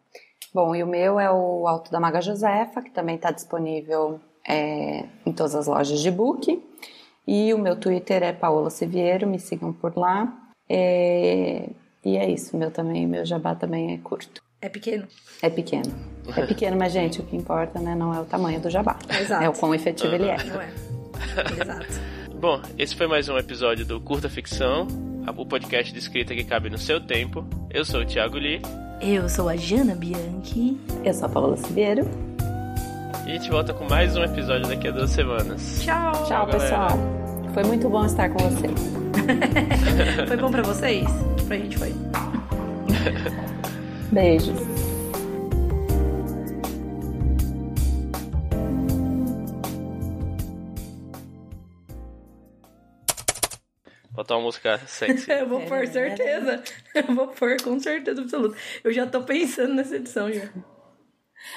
[0.58, 5.06] Bom, e o meu é o Alto da Maga Josefa, que também está disponível é,
[5.24, 6.60] em todas as lojas de book.
[7.28, 10.36] E o meu Twitter é Paola Siviero, me sigam por lá.
[10.68, 11.70] É,
[12.04, 14.42] e é isso, meu também, meu jabá também é curto.
[14.60, 15.08] É pequeno?
[15.44, 15.94] É pequeno.
[16.36, 18.98] É pequeno, mas, gente, o que importa né, não é o tamanho do jabá.
[19.08, 19.44] Exato.
[19.44, 20.44] É o quão efetivo ele é.
[20.44, 20.70] Não é.
[21.62, 21.86] Exato.
[22.34, 24.88] Bom, esse foi mais um episódio do Curta Ficção,
[25.38, 27.46] o podcast de escrita que cabe no seu tempo.
[27.70, 28.60] Eu sou o Thiago Lee.
[29.00, 30.76] Eu sou a Jana Bianchi.
[31.04, 32.08] Eu sou a Paola Sibiero.
[33.26, 35.82] E a gente volta com mais um episódio daqui a duas semanas.
[35.84, 36.12] Tchau.
[36.14, 36.90] Tchau, Tchau pessoal.
[37.54, 38.80] Foi muito bom estar com vocês.
[40.28, 41.08] foi bom pra vocês?
[41.48, 41.94] Pra gente foi.
[44.12, 44.77] Beijos.
[54.28, 55.32] Botar uma música sexy.
[55.32, 56.62] eu vou pôr certeza.
[56.94, 58.58] Eu vou pôr com certeza absoluta.
[58.84, 60.50] Eu já tô pensando nessa edição já.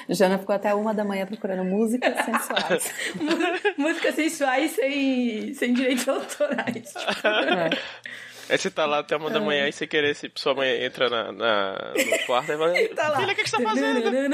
[0.07, 2.93] Jana ficou até uma da manhã procurando músicas sensuais.
[3.77, 6.93] músicas sensuais sem, sem direitos autorais.
[6.93, 7.27] Tipo.
[7.27, 7.69] É.
[8.49, 9.33] Aí você tá lá até uma é.
[9.33, 12.79] da manhã e você querer, se sua mãe entra na, na no quarto e fala,
[12.79, 13.19] e tá lá.
[13.19, 14.01] filha, o que, que você tá fazendo?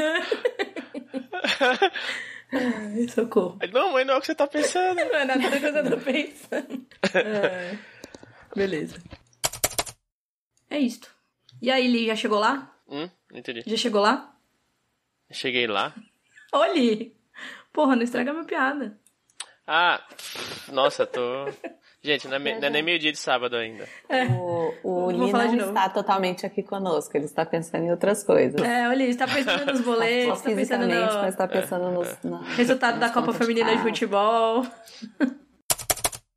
[2.53, 3.57] Ai, socorro.
[3.73, 4.95] Não, mãe, não é o que você tá pensando.
[4.95, 6.85] Não é nada do que eu tô pensando.
[7.15, 7.96] É.
[8.57, 8.97] Beleza.
[10.67, 11.07] É isto.
[11.61, 12.73] E aí, Li, já chegou lá?
[12.89, 13.61] Hum, entendi.
[13.67, 14.35] Já chegou lá?
[15.29, 15.93] Cheguei lá.
[16.51, 17.15] Olhe!
[17.71, 18.97] Porra, não estraga minha piada.
[19.67, 20.01] Ah,
[20.71, 21.21] nossa, tô.
[22.01, 23.87] Gente, não é, não é nem meio-dia de sábado ainda.
[24.09, 24.25] É.
[24.25, 28.59] O, o Li não está totalmente aqui conosco, ele está pensando em outras coisas.
[28.59, 30.95] É, o Li está pensando nos boletos, está pensando no...
[30.95, 32.37] mas está pensando é, no...
[32.55, 34.65] Resultado da Copa Feminina de Futebol.